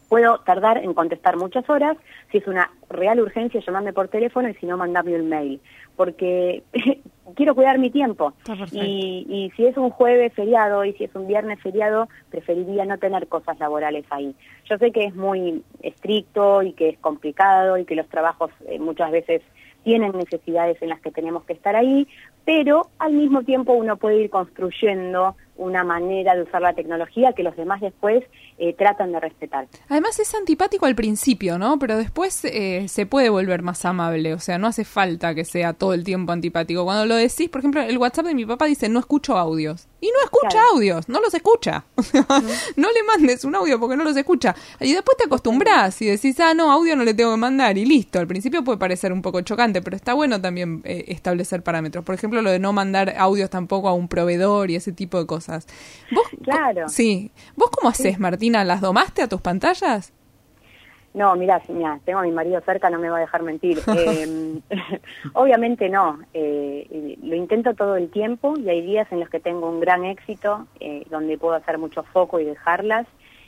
Puedo 0.09 0.39
tardar 0.39 0.77
en 0.77 0.93
contestar 0.93 1.37
muchas 1.37 1.69
horas, 1.69 1.95
si 2.31 2.39
es 2.39 2.47
una 2.47 2.69
real 2.89 3.21
urgencia, 3.21 3.61
llamarme 3.65 3.93
por 3.93 4.09
teléfono 4.09 4.49
y 4.49 4.53
si 4.55 4.65
no, 4.65 4.75
mandarme 4.75 5.15
un 5.15 5.29
mail. 5.29 5.61
Porque 5.95 6.63
quiero 7.35 7.55
cuidar 7.55 7.79
mi 7.79 7.89
tiempo. 7.89 8.33
Y, 8.73 9.25
y 9.29 9.51
si 9.55 9.65
es 9.65 9.77
un 9.77 9.89
jueves 9.89 10.33
feriado 10.33 10.83
y 10.83 10.93
si 10.93 11.05
es 11.05 11.15
un 11.15 11.27
viernes 11.27 11.61
feriado, 11.61 12.09
preferiría 12.29 12.83
no 12.83 12.97
tener 12.97 13.27
cosas 13.27 13.57
laborales 13.59 14.03
ahí. 14.09 14.35
Yo 14.69 14.77
sé 14.77 14.91
que 14.91 15.05
es 15.05 15.15
muy 15.15 15.63
estricto 15.81 16.61
y 16.61 16.73
que 16.73 16.89
es 16.89 16.99
complicado 16.99 17.77
y 17.77 17.85
que 17.85 17.95
los 17.95 18.09
trabajos 18.09 18.51
eh, 18.67 18.79
muchas 18.79 19.11
veces 19.11 19.41
tienen 19.83 20.11
necesidades 20.13 20.81
en 20.81 20.89
las 20.89 21.01
que 21.01 21.11
tenemos 21.11 21.43
que 21.45 21.53
estar 21.53 21.75
ahí, 21.75 22.07
pero 22.45 22.87
al 22.99 23.13
mismo 23.13 23.43
tiempo 23.43 23.73
uno 23.73 23.97
puede 23.97 24.23
ir 24.23 24.29
construyendo 24.29 25.35
una 25.57 25.83
manera 25.83 26.35
de 26.35 26.43
usar 26.43 26.61
la 26.61 26.73
tecnología 26.73 27.33
que 27.33 27.43
los 27.43 27.55
demás 27.55 27.81
después 27.81 28.23
eh, 28.57 28.73
tratan 28.73 29.11
de 29.11 29.19
respetar. 29.19 29.67
Además 29.89 30.19
es 30.19 30.33
antipático 30.33 30.85
al 30.85 30.95
principio, 30.95 31.59
¿no? 31.59 31.77
Pero 31.77 31.97
después 31.97 32.43
eh, 32.45 32.87
se 32.87 33.05
puede 33.05 33.29
volver 33.29 33.61
más 33.61 33.85
amable, 33.85 34.33
o 34.33 34.39
sea, 34.39 34.57
no 34.57 34.67
hace 34.67 34.85
falta 34.85 35.35
que 35.35 35.45
sea 35.45 35.73
todo 35.73 35.93
el 35.93 36.03
tiempo 36.03 36.31
antipático. 36.31 36.83
Cuando 36.83 37.05
lo 37.05 37.15
decís, 37.15 37.49
por 37.49 37.59
ejemplo, 37.59 37.81
el 37.81 37.97
WhatsApp 37.97 38.25
de 38.25 38.35
mi 38.35 38.45
papá 38.45 38.65
dice 38.65 38.89
no 38.89 38.99
escucho 38.99 39.37
audios. 39.37 39.87
Y 40.03 40.07
no 40.07 40.23
escucha 40.23 40.49
Claro. 40.49 40.67
audios, 40.73 41.07
no 41.07 41.21
los 41.21 41.33
escucha. 41.33 41.85
No 42.75 42.87
le 42.91 43.03
mandes 43.03 43.45
un 43.45 43.55
audio 43.55 43.79
porque 43.79 43.95
no 43.95 44.03
los 44.03 44.17
escucha. 44.17 44.55
Y 44.79 44.93
después 44.93 45.15
te 45.17 45.25
acostumbras 45.25 46.01
y 46.01 46.07
decís, 46.07 46.39
ah, 46.39 46.53
no, 46.55 46.71
audio 46.71 46.95
no 46.95 47.03
le 47.03 47.13
tengo 47.13 47.31
que 47.31 47.37
mandar 47.37 47.77
y 47.77 47.85
listo. 47.85 48.17
Al 48.19 48.25
principio 48.27 48.63
puede 48.63 48.79
parecer 48.79 49.13
un 49.13 49.21
poco 49.21 49.41
chocante, 49.41 49.81
pero 49.83 49.95
está 49.95 50.13
bueno 50.13 50.41
también 50.41 50.81
eh, 50.85 51.05
establecer 51.09 51.61
parámetros. 51.61 52.03
Por 52.03 52.15
ejemplo, 52.15 52.41
lo 52.41 52.49
de 52.49 52.57
no 52.59 52.73
mandar 52.73 53.13
audios 53.17 53.49
tampoco 53.51 53.87
a 53.89 53.93
un 53.93 54.07
proveedor 54.07 54.71
y 54.71 54.75
ese 54.75 54.91
tipo 54.91 55.19
de 55.19 55.25
cosas. 55.27 55.67
¿Vos, 56.11 56.25
Claro. 56.43 56.89
Sí. 56.89 57.31
¿Vos 57.55 57.69
cómo 57.69 57.89
haces, 57.89 58.19
Martina? 58.19 58.63
¿Las 58.63 58.81
domaste 58.81 59.21
a 59.21 59.27
tus 59.29 59.41
pantallas? 59.41 60.13
No, 61.13 61.35
mira, 61.35 61.61
mira, 61.67 61.99
tengo 62.05 62.19
a 62.19 62.23
mi 62.23 62.31
marido 62.31 62.61
cerca, 62.61 62.89
no 62.89 62.97
me 62.97 63.09
va 63.09 63.17
a 63.17 63.21
dejar 63.21 63.43
mentir. 63.43 63.79
Eh, 63.97 64.59
obviamente 65.33 65.89
no, 65.89 66.19
eh, 66.33 66.87
eh, 66.89 67.17
lo 67.23 67.35
intento 67.35 67.73
todo 67.73 67.95
el 67.97 68.09
tiempo 68.09 68.53
y 68.57 68.69
hay 68.69 68.81
días 68.81 69.11
en 69.11 69.19
los 69.19 69.29
que 69.29 69.39
tengo 69.39 69.69
un 69.69 69.79
gran 69.79 70.05
éxito, 70.05 70.67
eh, 70.79 71.03
donde 71.09 71.37
puedo 71.37 71.55
hacer 71.55 71.77
mucho 71.77 72.03
foco 72.03 72.39
y 72.39 72.45
dejarlas. 72.45 73.05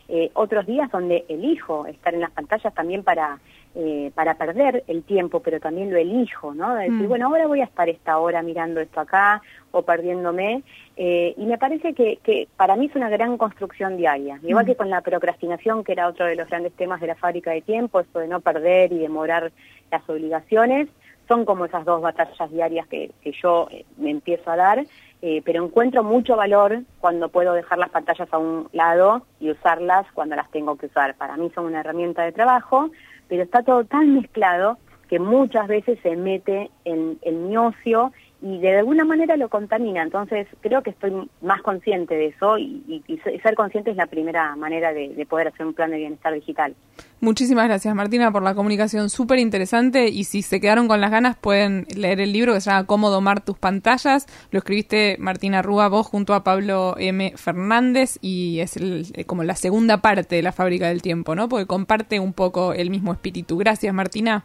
Eh, 0.09 0.31
otros 0.33 0.65
días 0.65 0.91
donde 0.91 1.23
elijo 1.29 1.85
estar 1.87 2.13
en 2.13 2.19
las 2.19 2.31
pantallas 2.31 2.73
también 2.73 3.03
para, 3.03 3.39
eh, 3.73 4.11
para 4.13 4.35
perder 4.35 4.83
el 4.87 5.03
tiempo, 5.03 5.39
pero 5.39 5.61
también 5.61 5.91
lo 5.91 5.97
elijo, 5.97 6.53
¿no? 6.53 6.75
De 6.75 6.83
decir, 6.89 7.05
Mm. 7.05 7.07
bueno, 7.07 7.27
ahora 7.27 7.47
voy 7.47 7.61
a 7.61 7.65
estar 7.65 7.87
esta 7.87 8.17
hora 8.19 8.41
mirando 8.41 8.81
esto 8.81 8.99
acá 8.99 9.41
o 9.71 9.81
perdiéndome. 9.83 10.63
Eh, 10.95 11.33
y 11.37 11.45
me 11.45 11.57
parece 11.57 11.93
que, 11.93 12.17
que 12.23 12.47
para 12.55 12.75
mí 12.75 12.85
es 12.85 12.95
una 12.95 13.09
gran 13.09 13.37
construcción 13.37 13.97
diaria. 13.97 14.39
Igual 14.43 14.65
Mm. 14.65 14.67
que 14.67 14.75
con 14.75 14.89
la 14.89 15.01
procrastinación, 15.01 15.83
que 15.83 15.93
era 15.93 16.07
otro 16.07 16.25
de 16.25 16.35
los 16.35 16.47
grandes 16.47 16.73
temas 16.73 17.01
de 17.01 17.07
la 17.07 17.15
fábrica 17.15 17.51
de 17.51 17.61
tiempo, 17.61 17.99
esto 17.99 18.19
de 18.19 18.27
no 18.27 18.41
perder 18.41 18.91
y 18.91 18.99
demorar 18.99 19.51
las 19.91 20.07
obligaciones, 20.07 20.87
son 21.27 21.45
como 21.45 21.65
esas 21.65 21.85
dos 21.85 22.01
batallas 22.01 22.51
diarias 22.51 22.85
que, 22.87 23.11
que 23.21 23.31
yo 23.41 23.67
eh, 23.71 23.85
me 23.97 24.11
empiezo 24.11 24.51
a 24.51 24.55
dar, 24.55 24.85
eh, 25.21 25.41
pero 25.45 25.63
encuentro 25.63 26.03
mucho 26.03 26.35
valor 26.35 26.81
cuando 26.99 27.29
puedo 27.29 27.53
dejar 27.53 27.77
las 27.77 27.89
pantallas 27.89 28.27
a 28.31 28.37
un 28.37 28.67
lado 28.73 29.25
y 29.39 29.49
usarlas 29.49 30.05
cuando 30.13 30.35
las 30.35 30.51
tengo 30.51 30.75
que 30.75 30.87
usar. 30.87 31.15
Para 31.15 31.37
mí 31.37 31.49
son 31.55 31.65
una 31.65 31.79
herramienta 31.79 32.23
de 32.23 32.33
trabajo, 32.33 32.89
pero 33.29 33.43
está 33.43 33.63
todo 33.63 33.85
tan 33.85 34.15
mezclado 34.15 34.77
que 35.07 35.19
muchas 35.19 35.67
veces 35.67 35.97
se 36.03 36.15
mete 36.15 36.69
en, 36.85 37.17
en 37.21 37.47
mi 37.47 37.55
ocio 37.55 38.11
y 38.45 38.59
de 38.59 38.77
alguna 38.77 39.05
manera 39.05 39.37
lo 39.37 39.47
contamina. 39.47 40.03
Entonces 40.03 40.47
creo 40.61 40.83
que 40.83 40.89
estoy 40.89 41.13
más 41.41 41.61
consciente 41.61 42.13
de 42.13 42.27
eso 42.27 42.57
y, 42.57 43.01
y- 43.07 43.17
ser 43.39 43.55
consciente 43.55 43.89
es 43.91 43.95
la 43.97 44.05
primera 44.07 44.55
manera 44.57 44.91
de, 44.93 45.09
de 45.15 45.25
poder 45.25 45.47
hacer 45.47 45.65
un 45.65 45.73
plan 45.73 45.89
de 45.91 45.97
bienestar 45.97 46.33
digital. 46.33 46.75
Muchísimas 47.21 47.67
gracias, 47.69 47.95
Martina, 47.95 48.31
por 48.33 48.43
la 48.43 48.53
comunicación 48.53 49.09
súper 49.09 49.39
interesante. 49.39 50.09
Y 50.09 50.25
si 50.25 50.41
se 50.41 50.59
quedaron 50.59 50.89
con 50.89 50.99
las 50.99 51.09
ganas, 51.09 51.37
pueden 51.37 51.87
leer 51.95 52.19
el 52.19 52.33
libro 52.33 52.53
que 52.53 52.59
se 52.59 52.69
llama 52.69 52.85
Cómo 52.85 53.09
domar 53.09 53.39
tus 53.39 53.57
pantallas. 53.57 54.27
Lo 54.51 54.59
escribiste 54.59 55.15
Martina 55.19 55.61
Rúa, 55.61 55.87
vos 55.87 56.05
junto 56.05 56.33
a 56.33 56.43
Pablo 56.43 56.95
M. 56.99 57.31
Fernández. 57.37 58.17
Y 58.21 58.59
es 58.59 58.75
el- 58.75 59.05
eh, 59.13 59.23
como 59.23 59.43
la 59.45 59.55
segunda 59.55 60.01
parte 60.01 60.35
de 60.35 60.41
la 60.43 60.51
fábrica 60.51 60.89
del 60.89 61.01
tiempo, 61.01 61.33
¿no? 61.33 61.47
Porque 61.47 61.65
comparte 61.65 62.19
un 62.19 62.33
poco 62.33 62.73
el 62.73 62.89
mismo 62.89 63.13
espíritu. 63.13 63.57
Gracias, 63.57 63.93
Martina. 63.93 64.43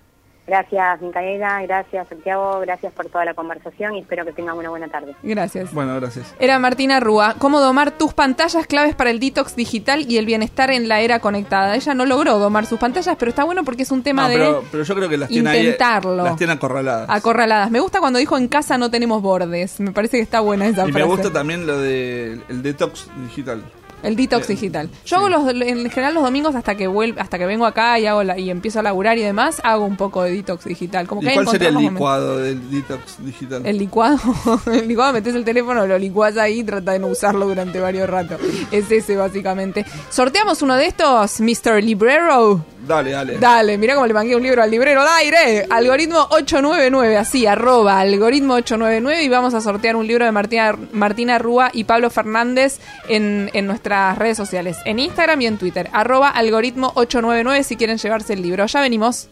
Gracias, 0.49 1.03
Micaela, 1.03 1.61
gracias, 1.63 2.09
Santiago, 2.09 2.61
gracias 2.61 2.91
por 2.95 3.07
toda 3.07 3.25
la 3.27 3.35
conversación 3.35 3.95
y 3.95 4.01
espero 4.01 4.25
que 4.25 4.33
tengan 4.33 4.57
una 4.57 4.71
buena 4.71 4.89
tarde. 4.89 5.15
Gracias. 5.23 5.73
Bueno, 5.75 5.95
gracias. 6.01 6.35
Era 6.41 6.59
Martina 6.59 7.01
Rúa. 7.01 7.35
Cómo 7.39 7.61
domar 7.61 7.91
tus 7.99 8.15
pantallas 8.15 8.67
claves 8.67 8.95
para 8.95 9.11
el 9.11 9.21
detox 9.21 9.55
digital 9.57 10.07
y 10.11 10.17
el 10.17 10.25
bienestar 10.25 10.71
en 10.71 10.89
la 10.89 11.01
era 11.01 11.21
conectada. 11.21 11.77
Ella 11.77 11.93
no 11.93 12.07
logró 12.07 12.39
domar 12.39 12.65
sus 12.65 12.79
pantallas, 12.79 13.15
pero 13.19 13.29
está 13.29 13.45
bueno 13.45 13.63
porque 13.63 13.83
es 13.83 13.91
un 13.91 14.03
tema 14.03 14.23
No, 14.23 14.29
de 14.31 14.35
pero, 14.37 14.65
pero 14.73 14.83
yo 14.85 14.95
creo 14.95 15.09
que 15.11 15.17
las 15.19 15.29
tiene 15.29 15.51
ahí. 15.51 15.59
intentarlo. 15.61 16.25
Las 16.25 16.37
tiene 16.37 16.55
acorraladas. 16.55 17.11
acorraladas. 17.11 17.71
Me 17.71 17.81
gusta 17.81 18.01
cuando 18.01 18.19
dijo 18.19 18.39
en 18.39 18.49
casa 18.49 18.79
no 18.79 18.91
tenemos 18.91 19.21
bordes. 19.21 19.79
Me 19.81 19.93
parece 19.93 20.17
que 20.17 20.23
está 20.23 20.41
buena 20.41 20.67
esa 20.67 20.89
y 20.89 20.93
frase. 20.93 20.99
me 20.99 21.05
gusta 21.15 21.31
también 21.31 21.67
lo 21.67 21.79
de 21.79 22.41
el 22.49 22.63
detox 22.63 23.07
digital. 23.27 23.63
El 24.03 24.15
detox 24.17 24.49
Eh, 24.49 24.53
digital. 24.53 24.89
Yo 24.89 24.97
sí. 25.05 25.15
hago 25.17 25.29
los, 25.29 25.49
en 25.51 25.91
general 25.91 26.15
los 26.15 26.23
domingos 26.23 26.55
hasta 26.55 26.77
que 26.77 26.87
vuelvo, 26.87 27.21
hasta 27.21 27.39
que 27.39 27.47
vengo 27.47 27.67
acá 27.67 27.99
y 27.99 28.07
hago 28.07 28.23
la- 28.23 28.39
y 28.39 28.51
empiezo 28.51 28.79
a 28.79 28.83
laburar 28.83 29.19
y 29.19 29.23
demás, 29.23 29.61
hago 29.65 29.85
un 29.85 29.97
poco 29.97 30.23
de 30.23 30.31
detox 30.33 30.65
digital. 30.67 31.07
Como 31.09 31.23
¿Y 31.23 31.27
que 31.27 31.35
cuál 31.35 31.49
sería 31.49 31.69
el 31.69 31.77
licuado 31.77 32.39
del 32.39 32.71
detox 32.71 33.17
digital? 33.25 33.67
El 33.67 33.79
licuado, 33.79 34.19
el 34.73 34.87
licuado 34.87 35.13
metes 35.13 35.35
el 35.35 35.45
teléfono, 35.45 35.87
lo 35.87 35.99
licuás 35.99 36.37
ahí 36.37 36.61
y 36.61 36.65
trata 36.65 36.93
de 36.93 36.99
no 37.01 37.09
usarlo 37.09 37.47
durante 37.47 37.81
varios 37.81 38.09
ratos. 38.09 38.41
Es 38.71 38.91
ese 38.91 39.17
básicamente. 39.17 39.85
Sorteamos 40.11 40.63
uno 40.63 40.77
de 40.77 40.87
estos, 40.87 41.41
Mr. 41.41 41.83
Librero. 41.83 42.65
Dale, 42.89 43.11
dale. 43.11 43.39
Dale, 43.39 43.77
mira 43.77 43.95
cómo 43.95 44.07
le 44.07 44.15
mangué 44.15 44.35
un 44.35 44.43
libro 44.43 44.63
al 44.63 44.71
librero 44.71 45.03
al 45.03 45.09
aire. 45.19 45.67
Algoritmo 45.69 46.27
899, 46.31 47.19
así, 47.19 47.47
arroba, 47.47 48.01
algoritmo 48.01 48.55
899 48.55 49.25
y 49.25 49.29
vamos 49.29 49.53
a 49.53 49.61
sortear 49.61 49.95
un 49.95 50.07
libro 50.07 50.25
de 50.25 50.33
Martina, 50.33 50.75
Martina 50.93 51.39
Rúa 51.39 51.71
y 51.73 51.85
Pablo 51.85 52.09
Fernández 52.09 52.79
en, 53.09 53.51
en 53.53 53.67
nuestras 53.67 54.17
redes 54.17 54.39
sociales, 54.39 54.79
en 54.87 54.99
Instagram 55.01 55.43
y 55.43 55.47
en 55.47 55.59
Twitter, 55.59 55.91
arroba 55.93 56.31
algoritmo 56.31 56.93
899 56.95 57.63
si 57.63 57.77
quieren 57.77 57.99
llevarse 57.99 58.33
el 58.33 58.41
libro. 58.41 58.65
Ya 58.65 58.81
venimos. 58.81 59.29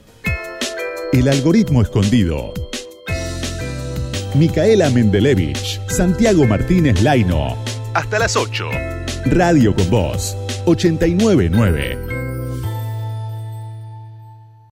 El 1.15 1.27
algoritmo 1.29 1.81
escondido. 1.81 2.53
Micaela 4.35 4.91
Mendelevich, 4.91 5.81
Santiago 5.89 6.47
Martínez 6.47 7.01
Laino. 7.03 7.57
Hasta 7.95 8.19
las 8.19 8.37
8. 8.37 8.69
Radio 9.25 9.75
con 9.75 9.89
Voz 9.89 10.37
899. 10.67 12.26